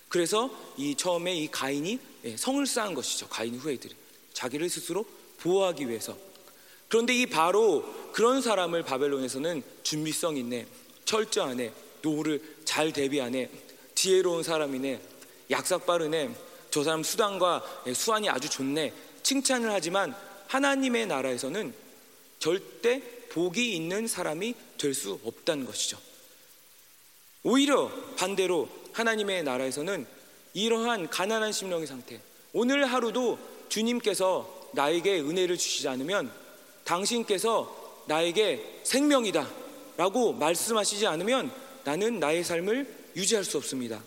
그래서 0.09 0.49
이 0.77 0.95
처음에 0.95 1.35
이 1.35 1.47
가인이 1.47 1.93
예, 1.93 1.99
성을 2.37 2.65
쌓은 2.65 2.93
것이죠. 2.93 3.27
가인 3.27 3.55
후예들이 3.57 3.95
자기를 4.33 4.69
스스로 4.69 5.05
보호하기 5.39 5.89
위해서. 5.89 6.17
그런데 6.87 7.13
이 7.13 7.25
바로 7.25 7.83
그런 8.11 8.41
사람을 8.41 8.83
바벨론에서는 8.83 9.63
준비성 9.83 10.37
있네, 10.37 10.67
철저하네, 11.05 11.73
노후를 12.01 12.41
잘 12.65 12.91
대비하네, 12.93 13.49
지혜로운 13.95 14.43
사람이네, 14.43 15.01
약삭 15.51 15.85
빠르네, 15.85 16.33
저 16.69 16.83
사람 16.83 17.03
수단과 17.03 17.83
예, 17.87 17.93
수완이 17.93 18.29
아주 18.29 18.49
좋네, 18.49 18.93
칭찬을 19.23 19.71
하지만 19.71 20.15
하나님의 20.47 21.07
나라에서는 21.07 21.73
절대 22.39 23.01
복이 23.29 23.75
있는 23.75 24.07
사람이 24.07 24.53
될 24.77 24.93
수 24.93 25.19
없다는 25.23 25.65
것이죠. 25.65 25.97
오히려 27.43 27.91
반대로 28.17 28.69
하나님의 28.91 29.43
나라에서는 29.43 30.05
이러한 30.53 31.09
가난한 31.09 31.51
심령의 31.51 31.87
상태, 31.87 32.19
오늘 32.53 32.85
하루도 32.85 33.39
주님께서 33.69 34.69
나에게 34.73 35.19
은혜를 35.19 35.57
주시지 35.57 35.87
않으면 35.87 36.31
당신께서 36.83 38.03
나에게 38.07 38.81
생명이다 38.83 39.47
라고 39.97 40.33
말씀하시지 40.33 41.07
않으면 41.07 41.51
나는 41.83 42.19
나의 42.19 42.43
삶을 42.43 43.11
유지할 43.15 43.43
수 43.43 43.57
없습니다. 43.57 44.01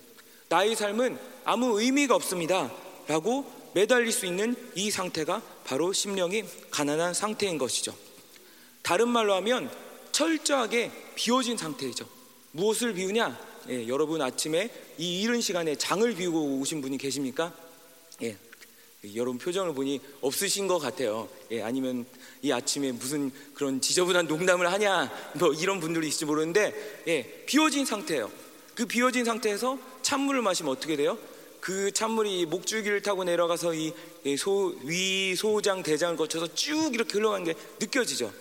나의 0.49 0.77
삶은 0.77 1.19
아무 1.45 1.81
의미가 1.81 2.15
없습니다. 2.15 2.73
라고 3.09 3.51
매달릴 3.75 4.11
수 4.13 4.27
있는 4.27 4.57
이 4.75 4.91
상태가 4.91 5.43
바로 5.65 5.93
심령이 5.93 6.45
가난한 6.71 7.15
상태인 7.15 7.59
것이죠. 7.59 7.95
다른 8.83 9.09
말로 9.09 9.35
하면 9.35 9.71
철저하게 10.13 10.91
비워진 11.15 11.57
상태이죠. 11.57 12.09
무엇을 12.53 12.95
비우냐? 12.95 13.39
예, 13.69 13.89
여러분 13.89 14.23
아침에 14.23 14.71
이 14.99 15.23
이른 15.23 15.41
시간에 15.41 15.75
장을 15.77 16.15
비우고 16.15 16.59
오신 16.61 16.81
분이 16.81 16.99
계십니까? 16.99 17.53
예, 18.23 18.37
여러분 19.15 19.39
표정을 19.39 19.75
보니 19.75 20.01
없으신 20.21 20.69
것 20.69 20.79
같아요. 20.79 21.29
예, 21.51 21.63
아니면 21.63 22.07
이 22.43 22.53
아침에 22.53 22.93
무슨 22.93 23.33
그런 23.55 23.81
지저분한 23.81 24.27
농담을 24.27 24.71
하냐, 24.73 25.13
뭐 25.35 25.53
이런 25.53 25.81
분들이 25.81 26.09
있을지 26.09 26.25
모르는데, 26.25 27.03
예, 27.09 27.45
비워진 27.47 27.85
상태예요. 27.85 28.31
그 28.75 28.87
비워진 28.87 29.25
상태에서 29.25 29.79
찬물을 30.03 30.43
마시면 30.43 30.71
어떻게 30.71 30.97
돼요? 30.97 31.19
그 31.61 31.91
찬물이 31.91 32.47
목줄기를 32.47 33.03
타고 33.03 33.25
내려가서 33.25 33.75
이 33.75 33.93
소, 34.39 34.77
위, 34.85 35.35
소장, 35.35 35.83
대장을 35.83 36.17
거쳐서 36.17 36.55
쭉 36.55 36.95
이렇게 36.95 37.15
흘러가는 37.15 37.45
게 37.45 37.55
느껴지죠. 37.81 38.33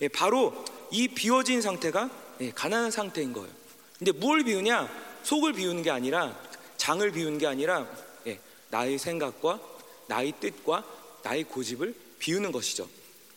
예, 0.00 0.08
바로 0.08 0.64
이 0.90 1.08
비워진 1.08 1.60
상태가 1.60 2.10
예, 2.40 2.50
가난한 2.52 2.90
상태인 2.90 3.34
거예요. 3.34 3.59
근데 4.00 4.12
뭘 4.12 4.42
비우냐? 4.42 4.88
속을 5.24 5.52
비우는 5.52 5.82
게 5.82 5.90
아니라 5.90 6.34
장을 6.78 7.08
비우는 7.10 7.36
게 7.36 7.46
아니라 7.46 7.86
예, 8.26 8.40
나의 8.70 8.98
생각과 8.98 9.60
나의 10.08 10.32
뜻과 10.40 10.84
나의 11.22 11.44
고집을 11.44 11.94
비우는 12.18 12.50
것이죠. 12.50 12.88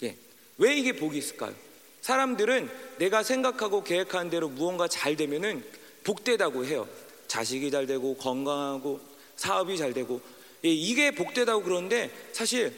예. 0.03 0.16
왜 0.57 0.78
이게 0.78 0.93
복이 0.93 1.18
있을까요? 1.18 1.53
사람들은 2.01 2.70
내가 2.97 3.24
생각하고 3.24 3.84
계획하는 3.84 4.30
대로 4.32 4.47
무언가 4.47 4.88
잘 4.88 5.18
되면은 5.18 5.66
복되다고 6.05 6.66
해요. 6.66 6.88
자식이 7.28 7.70
잘 7.70 7.86
되고 7.86 8.16
건강하고 8.16 9.01
사업이 9.36 9.78
잘 9.78 9.93
되고 9.93 10.22
예, 10.64 10.70
이게 10.70 11.11
복되다고 11.11 11.64
그러는데 11.64 12.09
사실 12.32 12.74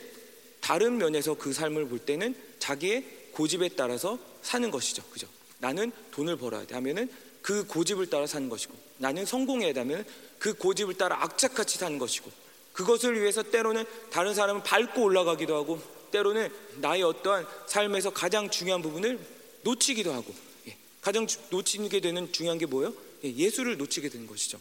다른 0.59 0.97
면에서 0.97 1.36
그 1.36 1.53
삶을 1.53 1.88
볼 1.88 1.99
때는 1.99 2.36
자기의 2.57 3.05
고집에 3.31 3.69
따라서 3.77 4.17
사는 4.41 4.71
것이죠. 4.71 5.03
그죠? 5.11 5.27
나는 5.59 5.91
돈을 6.09 6.38
벌어야 6.38 6.65
돼 6.65 6.73
하면은 6.73 7.11
그 7.45 7.63
고집을 7.67 8.09
따라 8.09 8.25
사는 8.25 8.49
것이고 8.49 8.73
나는 8.97 9.23
성공해야 9.23 9.71
되면 9.71 10.03
그 10.39 10.55
고집을 10.55 10.95
따라 10.95 11.21
악착같이 11.21 11.77
사는 11.77 11.99
것이고 11.99 12.31
그것을 12.73 13.21
위해서 13.21 13.43
때로는 13.43 13.85
다른 14.09 14.33
사람을 14.33 14.63
밟고 14.63 15.03
올라가기도 15.03 15.55
하고 15.55 15.79
때로는 16.09 16.49
나의 16.77 17.03
어떠한 17.03 17.45
삶에서 17.67 18.09
가장 18.09 18.49
중요한 18.49 18.81
부분을 18.81 19.19
놓치기도 19.61 20.11
하고 20.11 20.33
예, 20.67 20.75
가장 21.01 21.27
놓치게 21.51 21.99
되는 21.99 22.33
중요한 22.33 22.57
게 22.57 22.65
뭐예요? 22.65 22.91
예, 23.23 23.49
수를 23.51 23.77
놓치게 23.77 24.09
되는 24.09 24.25
것이죠. 24.25 24.59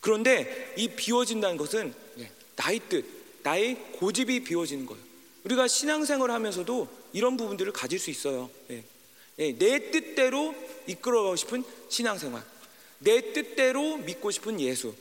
그런데 0.00 0.74
이 0.76 0.86
비워진다는 0.86 1.56
것은 1.56 1.94
예, 2.18 2.30
나의 2.56 2.82
뜻, 2.90 3.06
나의 3.42 3.76
고집이 3.92 4.44
비워지는 4.44 4.84
거예요. 4.84 5.02
우리가 5.44 5.66
신앙생활을 5.66 6.34
하면서도 6.34 6.88
이런 7.14 7.38
부분들을 7.38 7.72
가질 7.72 7.98
수 7.98 8.10
있어요. 8.10 8.50
예, 9.38 9.46
예, 9.46 9.52
내 9.58 9.90
뜻대로 9.90 10.54
이끌어가고 10.86 11.36
싶은 11.36 11.64
신앙생활, 11.88 12.42
내 12.98 13.32
뜻대로 13.32 13.98
믿고 13.98 14.30
싶은 14.30 14.60
예수, 14.60 14.94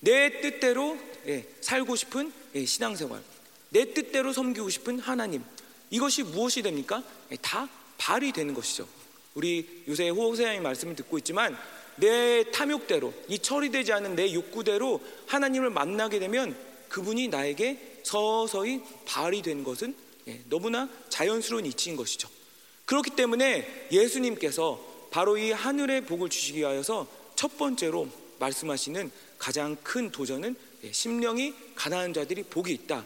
내 0.00 0.40
뜻대로 0.40 0.98
예, 1.26 1.46
살고 1.60 1.96
싶은 1.96 2.32
예, 2.54 2.64
신앙생활, 2.64 3.22
내 3.70 3.92
뜻대로 3.92 4.32
섬기고 4.32 4.70
싶은 4.70 4.98
하나님. 4.98 5.44
이것이 5.90 6.22
무엇이 6.24 6.62
됩니까? 6.62 7.02
다 7.42 7.68
발이 7.98 8.32
되는 8.32 8.54
것이죠. 8.54 8.88
우리 9.34 9.84
요새 9.86 10.08
호세아의 10.08 10.60
말씀을 10.60 10.96
듣고 10.96 11.18
있지만 11.18 11.56
내 11.96 12.50
탐욕대로 12.50 13.12
이 13.28 13.38
처리되지 13.38 13.92
않은 13.92 14.16
내 14.16 14.32
욕구대로 14.32 15.00
하나님을 15.26 15.70
만나게 15.70 16.18
되면 16.18 16.56
그분이 16.88 17.28
나에게 17.28 18.00
서서히 18.02 18.82
발휘된 19.04 19.62
것은 19.62 19.94
예, 20.28 20.40
너무나 20.48 20.88
자연스러운 21.08 21.66
이치인 21.66 21.96
것이죠. 21.96 22.28
그렇기 22.86 23.10
때문에 23.10 23.88
예수님께서 23.92 24.80
바로 25.10 25.36
이 25.36 25.50
하늘의 25.50 26.06
복을 26.06 26.28
주시기 26.30 26.60
위하여서 26.60 27.06
첫 27.34 27.58
번째로 27.58 28.08
말씀하시는 28.38 29.10
가장 29.38 29.76
큰 29.82 30.10
도전은 30.10 30.56
예, 30.84 30.92
심령이 30.92 31.54
가난한 31.74 32.14
자들이 32.14 32.44
복이 32.44 32.72
있다. 32.72 33.04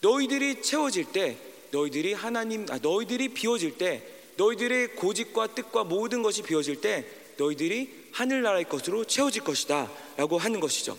너희들이 0.00 0.62
채워질 0.62 1.12
때, 1.12 1.36
너희들이 1.70 2.14
하나님, 2.14 2.66
아, 2.70 2.78
너희들이 2.78 3.28
비워질 3.28 3.78
때, 3.78 4.02
너희들의 4.36 4.96
고집과 4.96 5.54
뜻과 5.54 5.84
모든 5.84 6.22
것이 6.22 6.42
비워질 6.42 6.80
때, 6.80 7.06
너희들이 7.36 8.08
하늘나라의 8.12 8.68
것으로 8.68 9.04
채워질 9.04 9.44
것이다. 9.44 9.90
라고 10.16 10.38
하는 10.38 10.60
것이죠. 10.60 10.96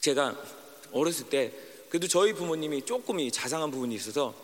제가 0.00 0.40
어렸을 0.92 1.28
때, 1.28 1.52
그래도 1.90 2.08
저희 2.08 2.32
부모님이 2.32 2.82
조금 2.82 3.30
자상한 3.30 3.70
부분이 3.70 3.94
있어서 3.94 4.34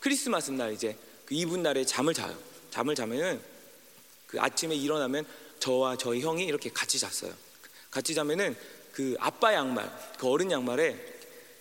크리스마스 0.00 0.50
날 0.50 0.72
이제 0.72 0.96
그 1.26 1.34
이분 1.34 1.62
날에 1.62 1.84
잠을 1.84 2.14
자요. 2.14 2.36
잠을 2.70 2.94
자면은 2.94 3.40
그 4.26 4.40
아침에 4.40 4.74
일어나면 4.74 5.24
저와 5.60 5.96
저희 5.96 6.20
형이 6.20 6.44
이렇게 6.44 6.70
같이 6.70 6.98
잤어요. 6.98 7.32
같이 7.90 8.14
자면은 8.14 8.56
그 8.92 9.16
아빠 9.18 9.54
양말, 9.54 9.90
그 10.18 10.28
어른 10.28 10.50
양말에 10.50 10.96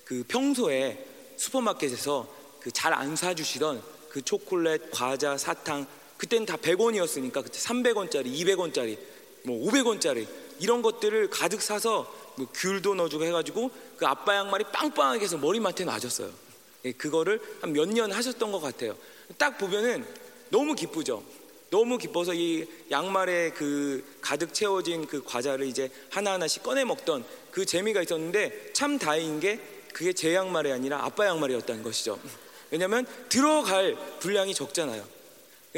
그 0.06 0.24
평소에 0.28 1.06
슈퍼마켓에서 1.38 2.28
그 2.62 2.72
잘 2.72 2.94
안 2.94 3.16
사주시던 3.16 3.84
그 4.10 4.22
초콜릿, 4.22 4.92
과자, 4.92 5.38
사탕 5.38 5.86
그때는 6.18 6.46
다 6.46 6.56
100원이었으니까 6.58 7.44
그때 7.44 7.60
300원짜리, 7.60 8.26
200원짜리, 8.34 8.98
뭐 9.44 9.70
500원짜리 9.70 10.26
이런 10.60 10.82
것들을 10.82 11.30
가득 11.30 11.62
사서 11.62 12.34
뭐 12.38 12.48
귤도 12.54 12.96
넣어주고 12.96 13.26
해가지고 13.26 13.70
그 13.98 14.06
아빠 14.08 14.36
양말이 14.36 14.66
빵빵하게 14.72 15.24
해서 15.26 15.38
머리맡에 15.38 15.84
놔줬어요. 15.84 16.32
예, 16.86 16.92
그거를 16.94 17.42
한 17.62 17.72
몇 17.74 17.88
년 17.90 18.12
하셨던 18.12 18.52
것 18.52 18.60
같아요. 18.62 18.96
딱 19.38 19.58
보면은 19.58 20.06
너무 20.50 20.76
기쁘죠. 20.76 21.24
너무 21.70 21.98
기뻐서 21.98 22.34
이 22.36 22.68
양말에 22.92 23.52
그 23.52 24.06
가득 24.22 24.54
채워진 24.54 25.08
그 25.08 25.24
과자를 25.24 25.66
이제 25.66 25.90
하나하나씩 26.12 26.62
꺼내 26.62 26.84
먹던 26.86 27.26
그 27.50 27.66
재미가 27.66 28.04
있었는데 28.04 28.74
참 28.74 29.00
다행인 29.00 29.40
게 29.40 29.60
그게 29.92 30.14
제 30.14 30.36
양말이 30.36 30.72
아니라 30.72 31.04
아빠 31.04 31.26
양말이었다는 31.26 31.82
것이죠. 31.82 32.20
왜냐하면 32.70 33.08
들어갈 33.30 33.96
분량이 34.20 34.54
적잖아요. 34.54 35.04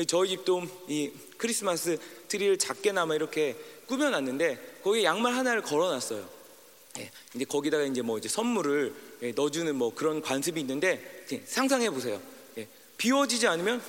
저희 0.08 0.30
집도 0.30 0.64
이 0.90 1.12
크리스마스 1.38 1.98
트리를 2.28 2.58
작게나마 2.58 3.16
이렇게 3.16 3.56
꾸며놨는데 3.88 4.80
거기에 4.84 5.04
양말 5.06 5.34
하나를 5.34 5.62
걸어놨어요. 5.62 6.28
예, 7.00 7.12
이제 7.34 7.46
거기다가 7.46 7.84
이제 7.84 8.02
뭐 8.02 8.18
이제 8.18 8.28
선물을 8.28 8.94
예, 9.24 9.32
넣어주는 9.32 9.74
뭐 9.76 9.94
그런 9.94 10.22
관습이 10.22 10.60
있는데 10.60 11.26
상상해 11.46 11.90
보세요. 11.90 12.22
예, 12.96 12.98
비워지지 12.98 13.48
않으면 13.48 13.82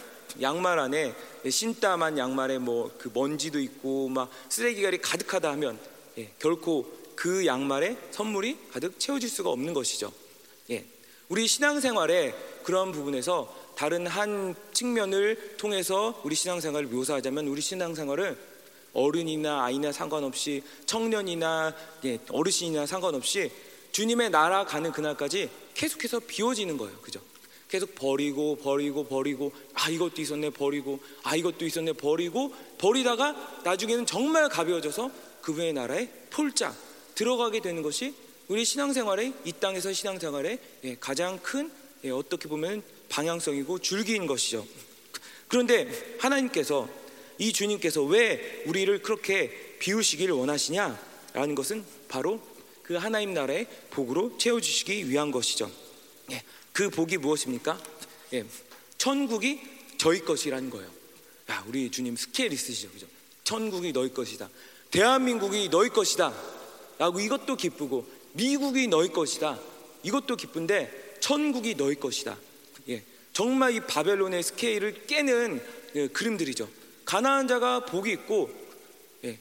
양말 0.42 0.78
안에 0.78 1.14
신땀한 1.48 2.18
양말에 2.18 2.58
뭐 2.58 2.90
그 2.98 3.10
먼지도 3.14 3.60
있고 3.60 4.08
막 4.08 4.30
쓰레기가 4.48 4.90
가득하다 5.00 5.50
하면 5.52 5.78
예, 6.18 6.30
결코 6.38 6.92
그 7.14 7.46
양말에 7.46 7.96
선물이 8.10 8.58
가득 8.72 8.98
채워질 8.98 9.28
수가 9.28 9.50
없는 9.50 9.74
것이죠. 9.74 10.12
예, 10.70 10.84
우리 11.28 11.46
신앙생활에 11.46 12.34
그런 12.62 12.92
부분에서 12.92 13.54
다른 13.76 14.06
한 14.06 14.54
측면을 14.72 15.56
통해서 15.56 16.20
우리 16.24 16.34
신앙생활을 16.34 16.88
묘사하자면 16.88 17.46
우리 17.46 17.60
신앙생활을 17.60 18.36
어른이나 18.92 19.64
아이나 19.64 19.92
상관없이 19.92 20.62
청년이나 20.86 21.74
예, 22.04 22.18
어르신이나 22.30 22.86
상관없이 22.86 23.52
주님의 23.92 24.30
나라 24.30 24.64
가는 24.64 24.90
그날까지 24.92 25.50
계속해서 25.74 26.20
비워지는 26.20 26.76
거예요. 26.76 26.98
그죠? 27.00 27.20
계속 27.68 27.94
버리고 27.94 28.56
버리고 28.56 29.04
버리고 29.06 29.52
아 29.74 29.90
이것도 29.90 30.22
있었네 30.22 30.50
버리고 30.50 31.00
아 31.22 31.34
이것도 31.34 31.64
있었네 31.64 31.94
버리고 31.94 32.54
버리다가 32.78 33.60
나중에는 33.64 34.06
정말 34.06 34.48
가벼워져서 34.48 35.10
그분의 35.42 35.72
나라에 35.72 36.08
폴짝 36.30 36.76
들어가게 37.14 37.60
되는 37.60 37.82
것이 37.82 38.14
우리 38.48 38.64
신앙생활의 38.64 39.32
이 39.44 39.52
땅에서 39.52 39.92
신앙생활의 39.92 40.58
예, 40.84 40.96
가장 41.00 41.38
큰 41.42 41.70
예, 42.04 42.10
어떻게 42.10 42.48
보면 42.48 42.82
방향성이고 43.08 43.80
줄기인 43.80 44.26
것이죠. 44.26 44.66
그런데 45.48 46.16
하나님께서 46.18 46.88
이 47.38 47.52
주님께서 47.52 48.02
왜 48.02 48.62
우리를 48.66 49.02
그렇게 49.02 49.76
비우시기를 49.78 50.34
원하시냐라는 50.34 51.54
것은 51.54 51.84
바로 52.08 52.40
그 52.82 52.94
하나님 52.94 53.34
나라의 53.34 53.66
복으로 53.90 54.38
채워주시기 54.38 55.10
위한 55.10 55.32
것이죠. 55.32 55.70
예, 56.76 56.82
그 56.84 56.90
복이 56.90 57.16
무엇입니까? 57.16 57.80
예, 58.34 58.44
천국이 58.98 59.60
저희 59.96 60.20
것이라는 60.20 60.68
거예요. 60.68 60.90
야, 61.50 61.64
우리 61.66 61.90
주님 61.90 62.16
스케일 62.16 62.52
있으시죠, 62.52 62.90
그죠? 62.90 63.06
천국이 63.44 63.92
너희 63.92 64.12
것이다. 64.12 64.50
대한민국이 64.90 65.70
너희 65.70 65.88
것이다. 65.88 66.34
라고 66.98 67.20
이것도 67.20 67.56
기쁘고 67.56 68.06
미국이 68.32 68.88
너희 68.88 69.08
것이다. 69.08 69.58
이것도 70.02 70.36
기쁜데 70.36 71.16
천국이 71.20 71.76
너희 71.76 71.94
것이다. 71.94 72.36
예, 72.90 73.02
정말 73.32 73.74
이 73.74 73.80
바벨론의 73.80 74.42
스케일을 74.42 75.06
깨는 75.06 75.64
예, 75.94 76.08
그림들이죠. 76.08 76.68
가나안 77.06 77.48
자가 77.48 77.86
복이 77.86 78.10
있고 78.12 78.50
예, 79.24 79.38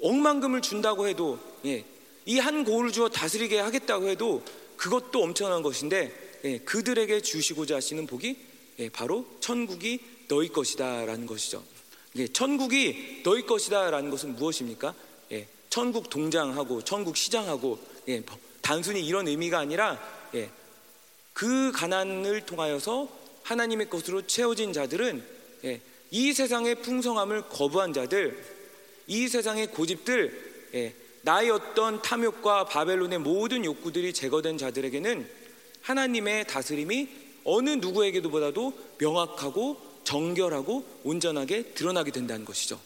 억만금을 0.00 0.62
준다고 0.62 1.08
해도 1.08 1.40
예, 1.64 1.84
이 2.26 2.38
한 2.38 2.62
고을 2.64 2.92
주어 2.92 3.08
다스리게 3.08 3.58
하겠다고 3.58 4.08
해도 4.08 4.44
그것도 4.78 5.22
엄청난 5.22 5.62
것인데 5.62 6.40
예, 6.44 6.58
그들에게 6.58 7.20
주시고자 7.20 7.76
하시는 7.76 8.06
복이 8.06 8.36
예, 8.78 8.88
바로 8.88 9.26
천국이 9.40 10.00
너희 10.28 10.48
것이다라는 10.48 11.26
것이죠. 11.26 11.62
예, 12.16 12.28
천국이 12.28 13.22
너희 13.24 13.44
것이다라는 13.44 14.08
것은 14.08 14.36
무엇입니까? 14.36 14.94
예, 15.32 15.46
천국 15.68 16.08
동장하고 16.08 16.82
천국 16.84 17.16
시장하고 17.16 17.78
예, 18.08 18.20
뭐, 18.20 18.38
단순히 18.62 19.04
이런 19.04 19.28
의미가 19.28 19.58
아니라 19.58 20.00
예, 20.34 20.48
그 21.32 21.72
가난을 21.72 22.46
통하여서 22.46 23.08
하나님의 23.42 23.90
것으로 23.90 24.26
채워진 24.26 24.72
자들은 24.72 25.24
예, 25.64 25.80
이 26.10 26.32
세상의 26.32 26.82
풍성함을 26.82 27.48
거부한 27.48 27.92
자들, 27.92 28.42
이 29.08 29.28
세상의 29.28 29.68
고집들, 29.68 30.70
예, 30.74 30.94
나의 31.28 31.50
어떤 31.50 32.00
탐욕과 32.00 32.64
바벨론의 32.64 33.18
모든 33.18 33.62
욕구들이 33.62 34.14
제거된 34.14 34.56
자들에게는 34.56 35.28
하나님의 35.82 36.46
다스림이 36.46 37.08
어느 37.44 37.68
누구에게도 37.68 38.30
보다도 38.30 38.72
명확하고 38.96 39.78
정결하고 40.04 40.86
온전하게 41.04 41.74
드러나게 41.74 42.12
된다는 42.12 42.46
것이죠. 42.46 42.80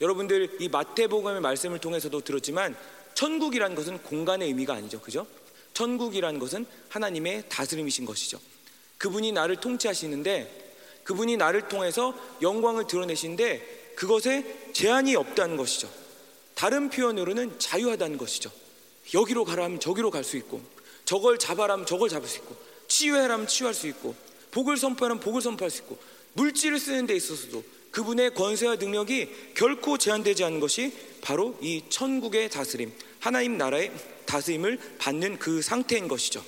여러분들 0.00 0.58
이 0.60 0.68
마태복음의 0.68 1.40
말씀을 1.40 1.80
통해서도 1.80 2.20
들었지만 2.20 2.76
천국이라는 3.14 3.74
것은 3.74 3.98
공간의 3.98 4.46
의미가 4.46 4.74
아니죠. 4.74 5.00
그죠? 5.00 5.26
천국이라는 5.74 6.38
것은 6.38 6.66
하나님의 6.88 7.48
다스림이신 7.48 8.04
것이죠. 8.04 8.38
그분이 8.98 9.32
나를 9.32 9.56
통치하시는데 9.56 11.02
그분이 11.02 11.36
나를 11.36 11.66
통해서 11.66 12.14
영광을 12.42 12.86
드러내시는데 12.86 13.94
그것에 13.96 14.70
제한이 14.72 15.16
없다는 15.16 15.56
것이죠. 15.56 16.01
다른 16.62 16.90
표현으로는 16.90 17.58
자유하다는 17.58 18.18
것이죠. 18.18 18.48
여기로 19.14 19.44
가라면 19.44 19.80
저기로 19.80 20.12
갈 20.12 20.22
수 20.22 20.36
있고 20.36 20.62
저걸 21.04 21.40
잡아라면 21.40 21.86
저걸 21.86 22.08
잡을 22.08 22.28
수 22.28 22.38
있고 22.38 22.56
치유해라면 22.86 23.48
치유할 23.48 23.74
수 23.74 23.88
있고 23.88 24.14
복을 24.52 24.76
선포하면 24.76 25.18
복을 25.18 25.42
선포할 25.42 25.72
수 25.72 25.82
있고 25.82 25.98
물질을 26.34 26.78
쓰는 26.78 27.08
데 27.08 27.16
있어서도 27.16 27.64
그분의 27.90 28.34
권세와 28.34 28.76
능력이 28.76 29.54
결코 29.54 29.98
제한되지 29.98 30.44
않는 30.44 30.60
것이 30.60 30.96
바로 31.20 31.58
이 31.60 31.82
천국의 31.88 32.48
다스림, 32.48 32.92
하나님 33.18 33.58
나라의 33.58 33.90
다스림을 34.26 34.78
받는 34.98 35.40
그 35.40 35.62
상태인 35.62 36.06
것이죠. 36.06 36.44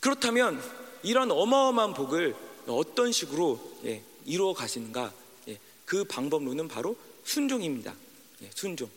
그렇다면 0.00 0.62
이런 1.02 1.30
어마어마한 1.30 1.94
복을 1.94 2.36
어떤 2.66 3.12
식으로 3.12 3.78
예, 3.86 4.02
이루어 4.26 4.52
가시는가? 4.52 5.10
예, 5.48 5.58
그 5.86 6.04
방법론은 6.04 6.68
바로 6.68 6.98
순종입니다. 7.24 7.94
예, 8.42 8.50
순종. 8.54 8.90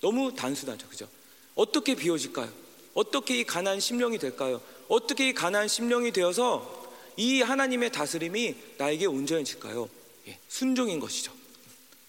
너무 0.00 0.34
단순하죠, 0.34 0.88
그죠? 0.88 1.08
어떻게 1.54 1.94
비워질까요? 1.94 2.50
어떻게 2.94 3.40
이 3.40 3.44
가난 3.44 3.80
심령이 3.80 4.18
될까요? 4.18 4.60
어떻게 4.88 5.28
이 5.28 5.34
가난 5.34 5.68
심령이 5.68 6.12
되어서 6.12 6.92
이 7.16 7.42
하나님의 7.42 7.92
다스림이 7.92 8.54
나에게 8.78 9.06
온전해질까요? 9.06 9.88
예, 10.28 10.38
순종인 10.48 11.00
것이죠. 11.00 11.32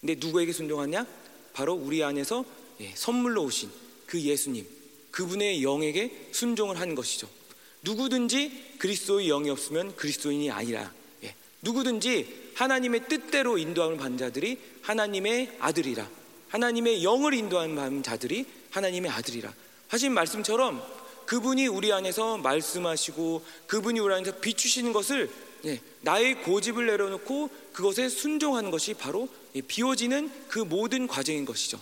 근데 0.00 0.14
누구에게 0.18 0.52
순종하냐? 0.52 1.06
바로 1.52 1.74
우리 1.74 2.02
안에서 2.02 2.44
예, 2.80 2.92
선물로 2.94 3.44
오신 3.44 3.70
그 4.06 4.20
예수님, 4.20 4.66
그분의 5.10 5.62
영에게 5.62 6.28
순종을 6.32 6.78
한 6.80 6.94
것이죠. 6.94 7.28
누구든지 7.82 8.76
그리스도의 8.78 9.28
영이 9.28 9.50
없으면 9.50 9.96
그리스도인이 9.96 10.50
아니라 10.50 10.92
누구든지 11.62 12.52
하나님의 12.54 13.08
뜻대로 13.08 13.58
인도함을 13.58 13.96
받는 13.96 14.18
자들이 14.18 14.58
하나님의 14.82 15.56
아들이라 15.60 16.08
하나님의 16.50 17.02
영을 17.02 17.34
인도하는 17.34 18.02
자들이 18.02 18.44
하나님의 18.70 19.10
아들이라 19.10 19.52
하신 19.88 20.12
말씀처럼 20.12 20.82
그분이 21.26 21.68
우리 21.68 21.92
안에서 21.92 22.38
말씀하시고 22.38 23.44
그분이 23.66 24.00
우리 24.00 24.14
안에서 24.14 24.36
비추시는 24.38 24.92
것을 24.92 25.30
예, 25.64 25.80
나의 26.00 26.42
고집을 26.42 26.86
내려놓고 26.86 27.50
그것에 27.72 28.08
순종하는 28.08 28.70
것이 28.70 28.94
바로 28.94 29.28
예, 29.54 29.60
비워지는 29.60 30.30
그 30.48 30.58
모든 30.58 31.06
과정인 31.06 31.44
것이죠. 31.44 31.80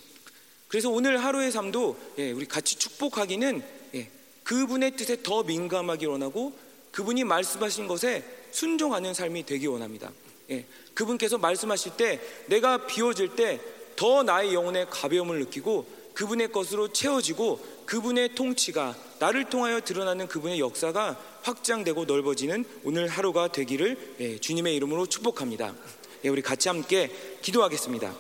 그래서 0.67 0.91
오늘 0.91 1.25
하루의 1.25 1.51
삶도 1.51 1.97
예, 2.19 2.31
우리 2.31 2.47
같이 2.47 2.77
축복하기는 2.77 3.63
예, 3.95 4.11
그분의 4.43 4.97
뜻에 4.97 5.23
더 5.23 5.43
민감하기 5.43 6.07
원하고 6.07 6.55
그분이 6.93 7.25
말씀하신 7.25 7.87
것에 7.87 8.25
순종하는 8.51 9.15
삶이 9.15 9.47
되기 9.47 9.67
원합니다. 9.67 10.13
예, 10.51 10.65
그분께서 10.95 11.39
말씀하실 11.39 11.97
때 11.97 12.21
내가 12.47 12.87
비워질 12.87 13.37
때 13.37 13.61
더 13.99 14.23
나의 14.23 14.55
영혼의 14.55 14.87
가벼움을 14.91 15.41
느끼고 15.41 15.85
그분의 16.15 16.53
것으로 16.53 16.93
채워지고 16.93 17.59
그분의 17.85 18.37
통치가 18.37 18.97
나를 19.19 19.51
통하여 19.51 19.81
드러나는 19.81 20.29
그분의 20.29 20.61
역사가 20.61 21.21
확장되고 21.43 22.05
넓어지는 22.05 22.65
오늘 22.85 23.09
하루가 23.09 23.49
되기를 23.49 24.17
예, 24.21 24.39
주님의 24.39 24.77
이름으로 24.77 25.07
축복합니다. 25.07 25.75
예, 26.23 26.29
우리 26.29 26.43
같이 26.43 26.69
함께 26.69 27.11
기도하겠습니다. 27.43 28.15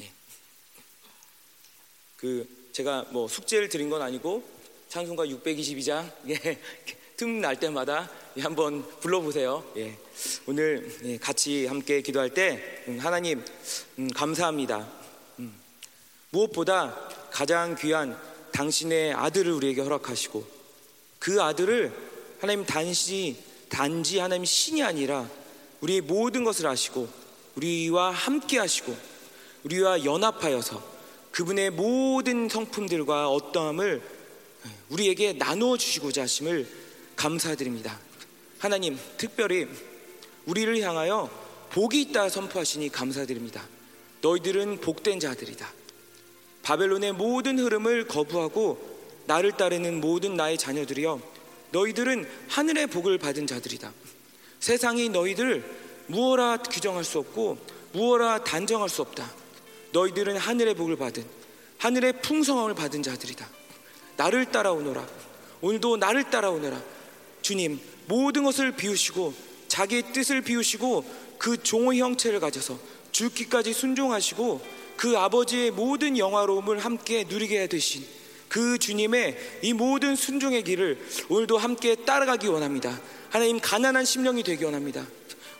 예. 0.00 0.12
그 2.16 2.48
제가 2.72 3.06
뭐 3.10 3.28
숙제를 3.28 3.68
드린 3.68 3.88
건 3.88 4.02
아니고 4.02 4.57
찬송가 4.88 5.26
622장 5.26 6.10
예, 6.30 6.58
틈날 7.14 7.60
때마다 7.60 8.10
한번 8.38 8.82
불러보세요. 9.00 9.62
예. 9.76 9.98
오늘 10.46 10.90
예, 11.04 11.18
같이 11.18 11.66
함께 11.66 12.00
기도할 12.00 12.30
때 12.30 12.84
음, 12.88 12.98
하나님 12.98 13.44
음, 13.98 14.08
감사합니다. 14.08 14.88
음, 15.40 15.54
무엇보다 16.30 16.96
가장 17.30 17.76
귀한 17.78 18.18
당신의 18.52 19.12
아들을 19.12 19.52
우리에게 19.52 19.82
허락하시고 19.82 20.46
그 21.18 21.42
아들을 21.42 21.92
하나님 22.40 22.64
단시 22.64 23.36
단지 23.68 24.18
하나님 24.18 24.46
신이 24.46 24.82
아니라 24.82 25.28
우리의 25.82 26.00
모든 26.00 26.44
것을 26.44 26.66
아시고 26.66 27.08
우리와 27.56 28.10
함께 28.10 28.58
하시고 28.58 28.96
우리와 29.64 30.06
연합하여서 30.06 30.82
그분의 31.32 31.72
모든 31.72 32.48
성품들과 32.48 33.28
어떠함을 33.28 34.17
우리에게 34.88 35.34
나누어 35.34 35.76
주시고자 35.76 36.22
하심을 36.22 36.66
감사드립니다. 37.16 37.98
하나님, 38.58 38.98
특별히 39.16 39.66
우리를 40.46 40.80
향하여 40.80 41.30
복이 41.70 42.00
있다 42.02 42.28
선포하시니 42.28 42.88
감사드립니다. 42.90 43.66
너희들은 44.20 44.80
복된 44.80 45.20
자들이다. 45.20 45.72
바벨론의 46.62 47.12
모든 47.12 47.58
흐름을 47.58 48.08
거부하고 48.08 48.98
나를 49.26 49.52
따르는 49.52 50.00
모든 50.00 50.34
나의 50.36 50.58
자녀들이여 50.58 51.20
너희들은 51.70 52.28
하늘의 52.48 52.86
복을 52.88 53.18
받은 53.18 53.46
자들이다. 53.46 53.92
세상이 54.60 55.10
너희들 55.10 55.64
무어라 56.06 56.56
규정할 56.58 57.04
수 57.04 57.18
없고 57.18 57.58
무어라 57.92 58.44
단정할 58.44 58.88
수 58.88 59.02
없다. 59.02 59.30
너희들은 59.92 60.36
하늘의 60.36 60.74
복을 60.74 60.96
받은 60.96 61.24
하늘의 61.78 62.22
풍성함을 62.22 62.74
받은 62.74 63.02
자들이다. 63.02 63.57
나를 64.18 64.46
따라오너라. 64.46 65.06
오늘도 65.62 65.96
나를 65.96 66.28
따라오너라. 66.28 66.82
주님 67.40 67.80
모든 68.06 68.42
것을 68.42 68.72
비우시고 68.72 69.32
자기의 69.68 70.12
뜻을 70.12 70.42
비우시고 70.42 71.04
그 71.38 71.62
종의 71.62 72.00
형체를 72.00 72.40
가져서 72.40 72.78
죽기까지 73.12 73.72
순종하시고 73.72 74.60
그 74.96 75.16
아버지의 75.16 75.70
모든 75.70 76.18
영화로움을 76.18 76.80
함께 76.80 77.24
누리게 77.28 77.68
되신 77.68 78.04
그 78.48 78.78
주님의 78.78 79.60
이 79.62 79.72
모든 79.72 80.16
순종의 80.16 80.64
길을 80.64 80.98
오늘도 81.28 81.56
함께 81.56 81.94
따라가기 81.94 82.48
원합니다. 82.48 83.00
하나님 83.30 83.60
가난한 83.60 84.04
심령이 84.04 84.42
되기 84.42 84.64
원합니다. 84.64 85.06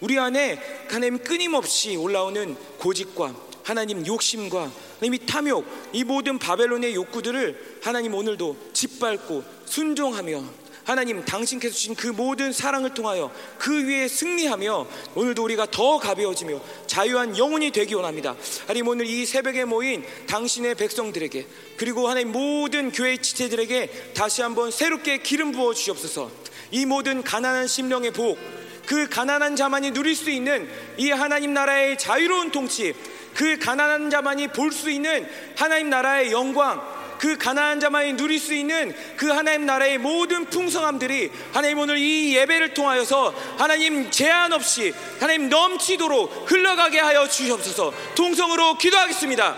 우리 0.00 0.18
안에 0.18 0.60
하나님 0.88 1.18
끊임없이 1.18 1.94
올라오는 1.96 2.56
고집과 2.78 3.47
하나님 3.68 4.06
욕심과 4.06 4.72
하나님 4.98 5.26
탐욕 5.26 5.62
이 5.92 6.02
모든 6.02 6.38
바벨론의 6.38 6.94
욕구들을 6.94 7.80
하나님 7.82 8.14
오늘도 8.14 8.56
짓밟고 8.72 9.44
순종하며 9.66 10.42
하나님 10.84 11.22
당신께서 11.22 11.74
주신 11.74 11.94
그 11.94 12.06
모든 12.06 12.50
사랑을 12.50 12.94
통하여 12.94 13.30
그 13.58 13.86
위에 13.86 14.08
승리하며 14.08 14.86
오늘도 15.16 15.44
우리가 15.44 15.66
더 15.70 15.98
가벼워지며 15.98 16.58
자유한 16.86 17.36
영혼이 17.36 17.70
되기 17.72 17.92
원합니다. 17.92 18.36
하나님 18.62 18.88
오늘 18.88 19.04
이 19.04 19.26
새벽에 19.26 19.66
모인 19.66 20.02
당신의 20.26 20.74
백성들에게 20.76 21.46
그리고 21.76 22.08
하나님 22.08 22.32
모든 22.32 22.90
교회 22.90 23.18
지체들에게 23.18 24.12
다시 24.14 24.40
한번 24.40 24.70
새롭게 24.70 25.18
기름 25.18 25.52
부어 25.52 25.74
주시옵소서. 25.74 26.30
이 26.70 26.86
모든 26.86 27.22
가난한 27.22 27.66
심령의 27.66 28.12
복, 28.12 28.38
그 28.86 29.06
가난한 29.10 29.56
자만이 29.56 29.90
누릴 29.90 30.16
수 30.16 30.30
있는 30.30 30.66
이 30.96 31.10
하나님 31.10 31.52
나라의 31.52 31.98
자유로운 31.98 32.50
통치, 32.50 32.94
그 33.38 33.56
가난한 33.56 34.10
자만이 34.10 34.48
볼 34.48 34.72
수 34.72 34.90
있는 34.90 35.28
하나님 35.56 35.90
나라의 35.90 36.32
영광, 36.32 36.82
그 37.20 37.38
가난한 37.38 37.78
자만이 37.78 38.14
누릴 38.14 38.40
수 38.40 38.52
있는 38.52 38.92
그 39.16 39.28
하나님 39.28 39.64
나라의 39.64 39.98
모든 39.98 40.44
풍성함들이 40.46 41.30
하나님 41.52 41.78
오늘 41.78 41.98
이 41.98 42.34
예배를 42.34 42.74
통하여서 42.74 43.32
하나님 43.56 44.10
제한 44.10 44.52
없이 44.52 44.92
하나님 45.20 45.48
넘치도록 45.48 46.50
흘러가게 46.50 46.98
하여 46.98 47.28
주시옵소서 47.28 47.92
동성으로 48.16 48.76
기도하겠습니다. 48.76 49.54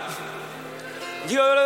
심령이 1.28 1.56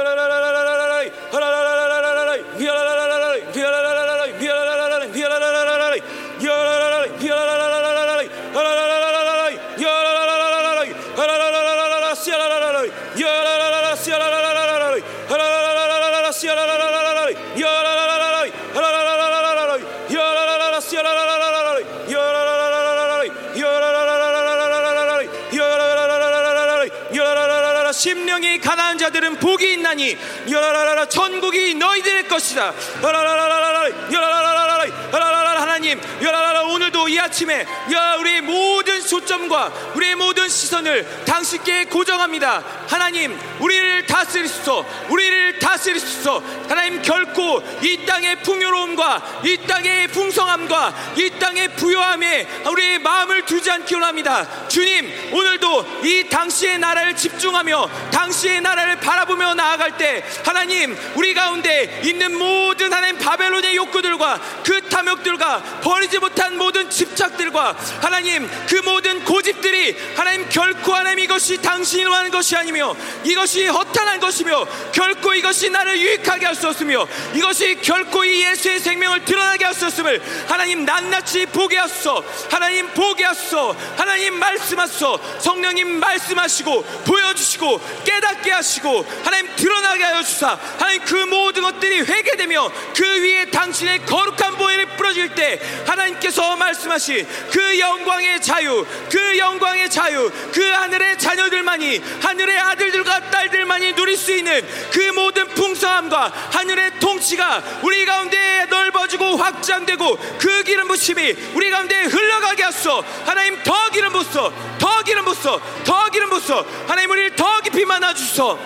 여라라라 30.54 31.06
천국이 31.08 31.74
너희들의 31.74 32.28
것이다. 32.28 32.72
여라라라라 33.02 33.90
여라라라라 34.12 34.86
여라라라 35.12 35.62
하나님. 35.62 36.00
여라라라 36.22 36.53
오늘도 36.74 37.08
이 37.08 37.18
아침에 37.20 37.64
야 37.92 38.16
우리의 38.18 38.40
모든 38.40 39.00
초점과 39.00 39.72
우리의 39.94 40.16
모든 40.16 40.48
시선을 40.48 41.24
당신께 41.24 41.84
고정합니다. 41.84 42.64
하나님 42.88 43.38
우리를 43.60 44.06
다스리소서. 44.06 44.84
우리를 45.08 45.58
다스리소서. 45.60 46.42
하나님 46.68 47.00
결코 47.00 47.62
이 47.82 48.04
땅의 48.04 48.42
풍요로움과 48.42 49.42
이 49.44 49.56
땅의 49.66 50.08
풍성함과 50.08 51.14
이 51.16 51.30
땅의 51.38 51.76
부요함에 51.76 52.46
우리의 52.68 52.98
마음을 52.98 53.44
두지 53.44 53.70
않기 53.70 53.94
원합니다. 53.94 54.68
주님 54.68 55.30
오늘도 55.32 56.00
이 56.04 56.28
당시의 56.28 56.78
나라를 56.78 57.16
집중하며 57.16 57.88
당시의 58.10 58.60
나라를 58.60 58.96
바라보며 58.96 59.54
나아갈 59.54 59.96
때 59.96 60.24
하나님 60.44 60.96
우리 61.14 61.34
가운데 61.34 62.00
있는 62.04 62.36
모든 62.36 62.92
하나님 62.92 63.18
바벨론의 63.18 63.76
욕구들과 63.76 64.40
그 64.64 64.88
탐욕들과 64.88 65.80
버리지 65.82 66.18
못한 66.18 66.58
모든 66.64 66.88
집착들과 66.88 67.76
하나님 68.00 68.48
그 68.66 68.76
모든 68.76 69.22
고집들이 69.22 69.94
하나님 70.16 70.48
결코 70.48 70.94
하나님 70.94 71.18
이것이 71.18 71.60
당신이 71.60 72.04
원하는 72.04 72.30
것이 72.30 72.56
아니며 72.56 72.96
이것이 73.22 73.66
허탄한 73.66 74.18
것이며 74.20 74.66
결코 74.92 75.34
이것이 75.34 75.68
나를 75.68 76.00
유익하게 76.00 76.46
할 76.46 76.54
수 76.54 76.68
없으며 76.68 77.06
이것이 77.34 77.76
결코 77.82 78.24
이 78.24 78.42
예수의 78.44 78.78
생명을 78.78 79.24
드러나게 79.24 79.64
할 79.64 79.74
수 79.74 79.86
없음을 79.86 80.22
하나님 80.46 80.84
낱낱이 80.84 81.46
보게 81.46 81.76
하소서. 81.76 82.24
하나님 82.48 82.88
보게 82.94 83.24
하소서. 83.24 83.74
하나님 83.96 84.38
말씀하소서. 84.38 85.40
성령님 85.40 85.98
말씀하시고 85.98 86.82
보여주시고 87.04 87.80
깨닫게 88.04 88.52
하시고 88.52 89.04
하나님 89.24 89.54
드러나게 89.56 90.04
하여 90.04 90.22
주사. 90.22 90.56
하나님 90.78 91.04
그 91.04 91.16
모든 91.26 91.62
것들이 91.62 92.02
회개되며 92.02 92.70
그 92.94 93.22
위에 93.22 93.46
당신의 93.50 94.06
거룩한 94.06 94.56
보혈의 94.56 94.96
부러질 94.96 95.34
때 95.34 95.60
하나님 95.86 96.20
말씀하신 96.56 97.26
그 97.50 97.78
영광의 97.78 98.40
자유 98.40 98.86
그 99.10 99.38
영광의 99.38 99.90
자유 99.90 100.30
그 100.52 100.62
하늘의 100.62 101.18
자녀들만이 101.18 102.00
하늘의 102.22 102.58
아들들과 102.58 103.30
딸들만이 103.30 103.94
누릴 103.94 104.16
수 104.16 104.32
있는 104.32 104.66
그 104.92 104.98
모든 105.12 105.46
풍성함과 105.48 106.32
하늘의 106.52 106.98
통치가 107.00 107.62
우리 107.82 108.04
가운데 108.04 108.66
넓어지고 108.70 109.36
확장되고 109.36 110.16
그 110.38 110.62
기름 110.64 110.88
부심이 110.88 111.34
우리 111.54 111.70
가운데 111.70 112.04
흘러가게 112.04 112.62
하소 112.64 113.04
하나님 113.24 113.62
더 113.62 113.90
기름 113.90 114.12
부소 114.12 114.52
더 114.78 115.02
기름 115.02 115.24
부소 115.24 115.60
더 115.84 116.08
기름 116.10 116.30
부소 116.30 116.54
하나님 116.86 117.10
우리를 117.10 117.36
더 117.36 117.60
깊이 117.60 117.84
만나 117.84 118.14
주소 118.14 118.58